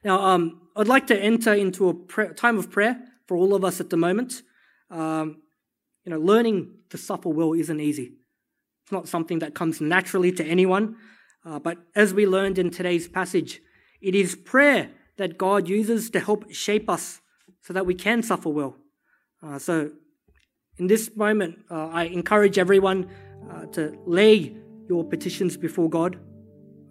Now, 0.04 0.20
um, 0.20 0.42
I'd 0.76 0.90
like 0.90 1.08
to 1.08 1.18
enter 1.18 1.54
into 1.54 1.82
a 1.90 2.34
time 2.34 2.58
of 2.58 2.70
prayer 2.70 3.00
for 3.26 3.38
all 3.38 3.56
of 3.56 3.64
us 3.64 3.80
at 3.80 3.90
the 3.90 3.96
moment. 3.96 4.42
Um, 4.92 5.44
you 6.04 6.10
know, 6.12 6.20
learning 6.20 6.58
to 6.90 6.98
suffer 6.98 7.30
well 7.30 7.54
isn't 7.54 7.80
easy. 7.80 8.08
It's 8.84 8.92
not 8.92 9.08
something 9.08 9.40
that 9.40 9.56
comes 9.56 9.80
naturally 9.80 10.34
to 10.34 10.44
anyone. 10.44 10.98
Uh, 11.46 11.58
but 11.58 11.78
as 11.96 12.14
we 12.14 12.28
learned 12.28 12.60
in 12.60 12.70
today's 12.70 13.08
passage, 13.08 13.62
it 14.02 14.14
is 14.14 14.36
prayer 14.36 14.90
that 15.16 15.38
God 15.38 15.70
uses 15.70 16.10
to 16.10 16.20
help 16.20 16.52
shape 16.52 16.90
us 16.90 17.22
so 17.62 17.72
that 17.72 17.86
we 17.86 17.96
can 17.96 18.22
suffer 18.22 18.50
well. 18.50 18.76
Uh, 19.42 19.58
so, 19.58 19.92
in 20.78 20.88
this 20.88 21.16
moment, 21.16 21.60
uh, 21.72 21.88
I 22.00 22.04
encourage 22.20 22.58
everyone 22.58 23.10
uh, 23.50 23.68
to 23.68 23.98
lay 24.06 24.58
your 24.90 25.06
petitions 25.06 25.56
before 25.56 25.90
God. 25.90 26.20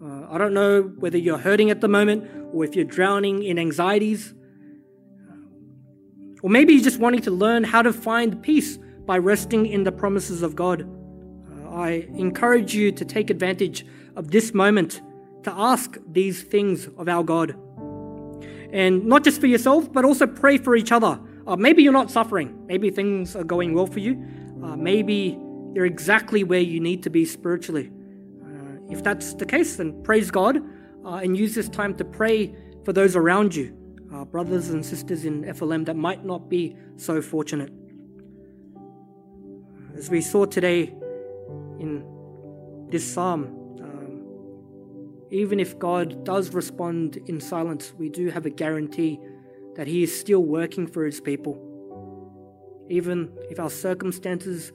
Uh, 0.03 0.27
I 0.29 0.37
don't 0.37 0.53
know 0.53 0.81
whether 0.81 1.17
you're 1.17 1.37
hurting 1.37 1.69
at 1.69 1.79
the 1.79 1.87
moment 1.87 2.29
or 2.51 2.65
if 2.65 2.75
you're 2.75 2.83
drowning 2.83 3.41
in 3.43 3.57
anxieties. 3.57 4.33
Or 6.41 6.49
maybe 6.49 6.73
you're 6.73 6.83
just 6.83 6.99
wanting 6.99 7.21
to 7.21 7.31
learn 7.31 7.63
how 7.63 7.81
to 7.81 7.93
find 7.93 8.41
peace 8.43 8.77
by 9.05 9.17
resting 9.17 9.65
in 9.65 9.83
the 9.83 9.93
promises 9.93 10.41
of 10.41 10.55
God. 10.55 10.81
Uh, 10.81 11.69
I 11.69 12.07
encourage 12.15 12.75
you 12.75 12.91
to 12.91 13.05
take 13.05 13.29
advantage 13.29 13.85
of 14.17 14.29
this 14.31 14.53
moment 14.53 15.01
to 15.43 15.53
ask 15.53 15.97
these 16.11 16.43
things 16.43 16.89
of 16.97 17.07
our 17.07 17.23
God. 17.23 17.55
And 18.73 19.05
not 19.05 19.23
just 19.23 19.39
for 19.39 19.47
yourself, 19.47 19.91
but 19.93 20.03
also 20.03 20.27
pray 20.27 20.57
for 20.57 20.75
each 20.75 20.91
other. 20.91 21.17
Uh, 21.47 21.55
maybe 21.55 21.81
you're 21.81 21.93
not 21.93 22.11
suffering. 22.11 22.65
Maybe 22.67 22.89
things 22.89 23.37
are 23.37 23.43
going 23.45 23.73
well 23.73 23.87
for 23.87 23.99
you. 23.99 24.21
Uh, 24.61 24.75
maybe 24.75 25.39
you're 25.73 25.85
exactly 25.85 26.43
where 26.43 26.59
you 26.59 26.81
need 26.81 27.03
to 27.03 27.09
be 27.09 27.23
spiritually. 27.23 27.89
If 28.89 29.03
that's 29.03 29.33
the 29.33 29.45
case, 29.45 29.77
then 29.77 30.03
praise 30.03 30.31
God 30.31 30.57
uh, 31.05 31.15
and 31.15 31.37
use 31.37 31.55
this 31.55 31.69
time 31.69 31.95
to 31.95 32.05
pray 32.05 32.55
for 32.83 32.93
those 32.93 33.15
around 33.15 33.55
you, 33.55 33.75
uh, 34.13 34.25
brothers 34.25 34.69
and 34.69 34.85
sisters 34.85 35.25
in 35.25 35.43
FLM 35.43 35.85
that 35.85 35.95
might 35.95 36.25
not 36.25 36.49
be 36.49 36.75
so 36.97 37.21
fortunate. 37.21 37.71
As 39.95 40.09
we 40.09 40.21
saw 40.21 40.45
today 40.45 40.93
in 41.79 42.03
this 42.89 43.13
psalm, 43.13 43.45
um, 43.81 45.15
even 45.31 45.59
if 45.59 45.77
God 45.79 46.23
does 46.25 46.53
respond 46.53 47.17
in 47.27 47.39
silence, 47.39 47.93
we 47.97 48.09
do 48.09 48.29
have 48.29 48.45
a 48.45 48.49
guarantee 48.49 49.19
that 49.75 49.87
He 49.87 50.03
is 50.03 50.17
still 50.17 50.43
working 50.43 50.87
for 50.87 51.05
His 51.05 51.21
people. 51.21 51.69
Even 52.89 53.31
if 53.49 53.59
our 53.59 53.69
circumstances 53.69 54.71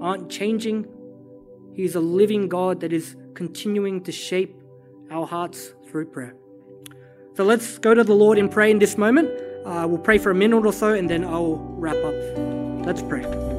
aren't 0.00 0.30
changing, 0.30 0.86
He 1.74 1.84
is 1.84 1.94
a 1.94 2.00
living 2.00 2.48
God 2.48 2.80
that 2.80 2.92
is 2.92 3.16
continuing 3.34 4.02
to 4.04 4.12
shape 4.12 4.54
our 5.10 5.26
hearts 5.26 5.74
through 5.88 6.06
prayer. 6.06 6.34
So 7.34 7.44
let's 7.44 7.78
go 7.78 7.94
to 7.94 8.04
the 8.04 8.14
Lord 8.14 8.38
in 8.38 8.48
prayer 8.48 8.68
in 8.68 8.78
this 8.78 8.98
moment. 8.98 9.30
Uh, 9.64 9.86
we'll 9.88 9.98
pray 9.98 10.18
for 10.18 10.30
a 10.30 10.34
minute 10.34 10.64
or 10.66 10.72
so 10.72 10.92
and 10.92 11.08
then 11.08 11.24
I'll 11.24 11.56
wrap 11.56 11.96
up. 11.96 12.14
Let's 12.84 13.02
pray. 13.02 13.51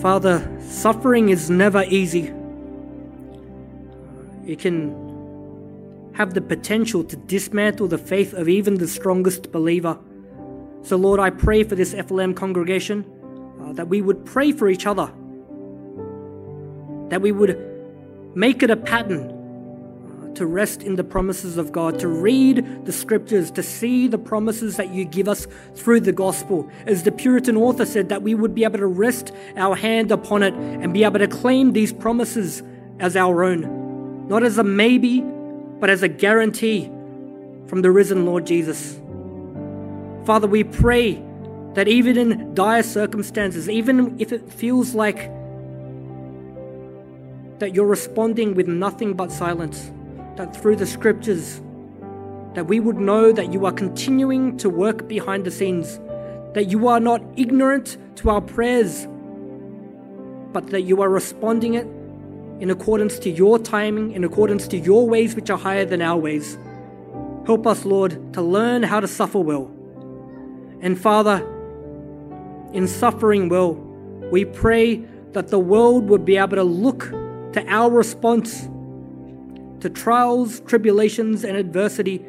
Father, 0.00 0.48
suffering 0.60 1.28
is 1.28 1.50
never 1.50 1.84
easy. 1.84 2.32
It 4.46 4.58
can 4.58 6.12
have 6.14 6.32
the 6.32 6.40
potential 6.40 7.04
to 7.04 7.16
dismantle 7.16 7.88
the 7.88 7.98
faith 7.98 8.32
of 8.32 8.48
even 8.48 8.74
the 8.74 8.88
strongest 8.88 9.52
believer. 9.52 9.98
So, 10.82 10.96
Lord, 10.96 11.20
I 11.20 11.28
pray 11.28 11.64
for 11.64 11.74
this 11.74 11.92
FLM 11.92 12.34
congregation 12.34 13.04
uh, 13.62 13.74
that 13.74 13.88
we 13.88 14.00
would 14.00 14.24
pray 14.24 14.52
for 14.52 14.70
each 14.70 14.86
other, 14.86 15.12
that 17.10 17.20
we 17.20 17.30
would 17.30 17.58
make 18.34 18.62
it 18.62 18.70
a 18.70 18.76
pattern 18.76 19.39
to 20.34 20.46
rest 20.46 20.82
in 20.82 20.96
the 20.96 21.04
promises 21.04 21.56
of 21.56 21.72
God, 21.72 21.98
to 22.00 22.08
read 22.08 22.84
the 22.84 22.92
scriptures, 22.92 23.50
to 23.52 23.62
see 23.62 24.08
the 24.08 24.18
promises 24.18 24.76
that 24.76 24.90
you 24.90 25.04
give 25.04 25.28
us 25.28 25.46
through 25.74 26.00
the 26.00 26.12
gospel. 26.12 26.68
As 26.86 27.02
the 27.02 27.12
Puritan 27.12 27.56
author 27.56 27.84
said, 27.84 28.08
that 28.08 28.22
we 28.22 28.34
would 28.34 28.54
be 28.54 28.64
able 28.64 28.78
to 28.78 28.86
rest 28.86 29.32
our 29.56 29.74
hand 29.74 30.12
upon 30.12 30.42
it 30.42 30.54
and 30.54 30.92
be 30.92 31.04
able 31.04 31.18
to 31.18 31.28
claim 31.28 31.72
these 31.72 31.92
promises 31.92 32.62
as 32.98 33.16
our 33.16 33.42
own, 33.44 34.28
not 34.28 34.42
as 34.42 34.58
a 34.58 34.64
maybe, 34.64 35.20
but 35.80 35.90
as 35.90 36.02
a 36.02 36.08
guarantee 36.08 36.90
from 37.66 37.82
the 37.82 37.90
risen 37.90 38.26
Lord 38.26 38.46
Jesus. 38.46 39.00
Father, 40.24 40.46
we 40.46 40.64
pray 40.64 41.22
that 41.74 41.88
even 41.88 42.18
in 42.18 42.54
dire 42.54 42.82
circumstances, 42.82 43.68
even 43.68 44.18
if 44.20 44.32
it 44.32 44.52
feels 44.52 44.94
like 44.94 45.30
that 47.58 47.74
you're 47.74 47.86
responding 47.86 48.54
with 48.54 48.66
nothing 48.66 49.14
but 49.14 49.30
silence, 49.30 49.90
that 50.40 50.56
through 50.56 50.74
the 50.74 50.86
scriptures 50.86 51.60
that 52.54 52.64
we 52.66 52.80
would 52.80 52.96
know 52.96 53.30
that 53.30 53.52
you 53.52 53.66
are 53.66 53.72
continuing 53.72 54.56
to 54.56 54.70
work 54.70 55.06
behind 55.06 55.44
the 55.44 55.50
scenes, 55.50 56.00
that 56.54 56.64
you 56.70 56.88
are 56.88 56.98
not 56.98 57.20
ignorant 57.36 57.98
to 58.16 58.30
our 58.30 58.40
prayers, 58.40 59.06
but 60.50 60.68
that 60.68 60.80
you 60.80 61.02
are 61.02 61.10
responding 61.10 61.74
it 61.74 61.86
in 62.62 62.70
accordance 62.70 63.18
to 63.18 63.28
your 63.28 63.58
timing, 63.58 64.12
in 64.12 64.24
accordance 64.24 64.66
to 64.66 64.78
your 64.78 65.06
ways 65.06 65.36
which 65.36 65.50
are 65.50 65.58
higher 65.58 65.84
than 65.84 66.00
our 66.00 66.16
ways. 66.16 66.56
Help 67.44 67.66
us, 67.66 67.84
Lord, 67.84 68.32
to 68.32 68.40
learn 68.40 68.82
how 68.82 68.98
to 68.98 69.08
suffer 69.08 69.40
well. 69.40 69.70
And 70.80 70.98
Father, 70.98 71.46
in 72.72 72.88
suffering 72.88 73.50
well, 73.50 73.74
we 74.32 74.46
pray 74.46 75.04
that 75.32 75.48
the 75.48 75.58
world 75.58 76.08
would 76.08 76.24
be 76.24 76.38
able 76.38 76.56
to 76.56 76.64
look 76.64 77.10
to 77.52 77.62
our 77.68 77.90
response 77.90 78.69
to 79.80 79.90
trials, 79.90 80.60
tribulations, 80.60 81.44
and 81.44 81.56
adversity 81.56 82.24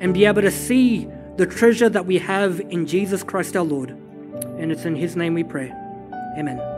and 0.00 0.14
be 0.14 0.24
able 0.24 0.42
to 0.42 0.50
see 0.50 1.08
the 1.36 1.46
treasure 1.46 1.88
that 1.88 2.06
we 2.06 2.18
have 2.18 2.60
in 2.60 2.86
Jesus 2.86 3.22
Christ 3.22 3.56
our 3.56 3.64
Lord. 3.64 3.90
And 3.90 4.72
it's 4.72 4.84
in 4.84 4.96
His 4.96 5.16
name 5.16 5.34
we 5.34 5.44
pray. 5.44 5.72
Amen. 6.36 6.77